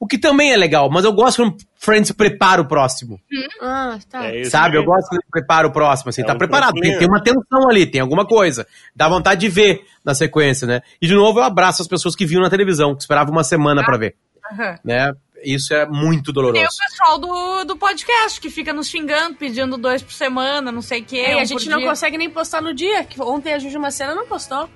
O 0.00 0.06
que 0.06 0.16
também 0.16 0.52
é 0.52 0.56
legal, 0.56 0.88
mas 0.88 1.04
eu 1.04 1.12
gosto 1.12 1.42
quando 1.42 1.56
Friends 1.76 2.12
prepara 2.12 2.62
o 2.62 2.68
próximo. 2.68 3.20
Ah, 3.60 3.98
tá. 4.08 4.26
É 4.26 4.44
Sabe? 4.44 4.76
aí. 4.76 4.82
Eu 4.82 4.84
gosto 4.86 5.08
quando 5.08 5.20
ele 5.20 5.30
prepara 5.30 5.66
o 5.66 5.72
próximo, 5.72 6.10
assim, 6.10 6.22
É 6.22 6.24
tá 6.24 6.34
um 6.34 6.38
preparado. 6.38 6.74
Tem, 6.80 6.96
tem 6.98 7.08
uma 7.08 7.20
tensão 7.22 7.68
ali, 7.68 7.84
tem 7.84 8.00
alguma 8.00 8.24
coisa. 8.24 8.64
Dá 8.94 9.08
vontade 9.08 9.40
de 9.40 9.48
ver 9.48 9.82
na 10.04 10.14
sequência, 10.14 10.66
né? 10.68 10.82
E 11.02 11.06
de 11.06 11.14
novo 11.14 11.40
eu 11.40 11.44
abraço 11.44 11.82
as 11.82 11.88
pessoas 11.88 12.14
que 12.14 12.24
viam 12.24 12.40
na 12.40 12.48
televisão, 12.50 12.94
que 12.94 13.00
esperavam 13.00 13.32
uma 13.32 13.42
semana 13.42 13.84
pra 13.84 13.96
ver. 13.96 14.14
Aham. 14.52 14.78
Né? 14.84 15.12
Isso 15.44 15.72
é 15.74 15.86
muito 15.86 16.24
Tem 16.24 16.30
o 16.30 16.34
doloroso. 16.34 16.78
pessoal 16.78 17.18
do, 17.18 17.64
do 17.64 17.76
podcast 17.76 18.40
que 18.40 18.50
fica 18.50 18.72
nos 18.72 18.88
xingando, 18.88 19.36
pedindo 19.36 19.76
dois 19.76 20.02
por 20.02 20.12
semana, 20.12 20.72
não 20.72 20.82
sei 20.82 21.00
o 21.00 21.04
quê. 21.04 21.18
É, 21.18 21.32
e 21.32 21.36
um 21.36 21.40
a 21.40 21.44
gente 21.44 21.68
não 21.68 21.78
dia. 21.78 21.88
consegue 21.88 22.18
nem 22.18 22.28
postar 22.30 22.60
no 22.60 22.74
dia. 22.74 23.04
Que 23.04 23.20
ontem 23.22 23.54
a 23.54 23.58
Juju 23.58 23.78
Macena 23.78 24.14
não 24.14 24.26
postou. 24.26 24.68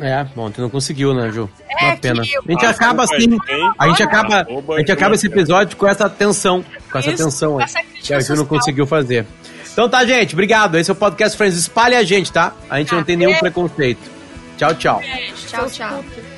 É, 0.00 0.26
ontem 0.36 0.60
não 0.60 0.70
conseguiu, 0.70 1.12
né, 1.12 1.30
Ju? 1.32 1.48
É 1.68 1.86
Uma 1.86 1.96
pena. 1.96 2.22
que 2.22 2.36
A 2.36 2.52
gente 2.52 2.66
Ah, 2.66 2.70
acaba 2.70 3.02
assim. 3.04 3.38
A 3.78 3.88
gente 3.88 4.02
acaba, 4.02 4.46
a 4.74 4.78
gente 4.78 4.92
acaba 4.92 5.14
esse 5.14 5.26
episódio 5.26 5.76
com 5.76 5.86
essa 5.86 6.08
tensão. 6.08 6.64
Com 6.90 6.98
essa 6.98 7.10
Isso, 7.10 7.24
tensão 7.24 7.58
aí. 7.58 7.66
Que 8.02 8.14
a 8.14 8.20
Ju 8.20 8.36
não 8.36 8.46
conseguiu 8.46 8.86
fazer. 8.86 9.26
Então 9.72 9.88
tá, 9.88 10.04
gente. 10.04 10.34
Obrigado. 10.34 10.76
Esse 10.76 10.90
é 10.90 10.92
o 10.92 10.96
Podcast 10.96 11.36
Friends. 11.36 11.58
Espalhe 11.58 11.94
a 11.96 12.02
gente, 12.04 12.32
tá? 12.32 12.52
A 12.70 12.78
gente 12.78 12.94
não 12.94 13.02
tem 13.02 13.16
nenhum 13.16 13.34
preconceito. 13.34 14.00
Tchau, 14.56 14.74
tchau. 14.74 15.02
Tchau, 15.48 15.66
tchau. 15.70 16.37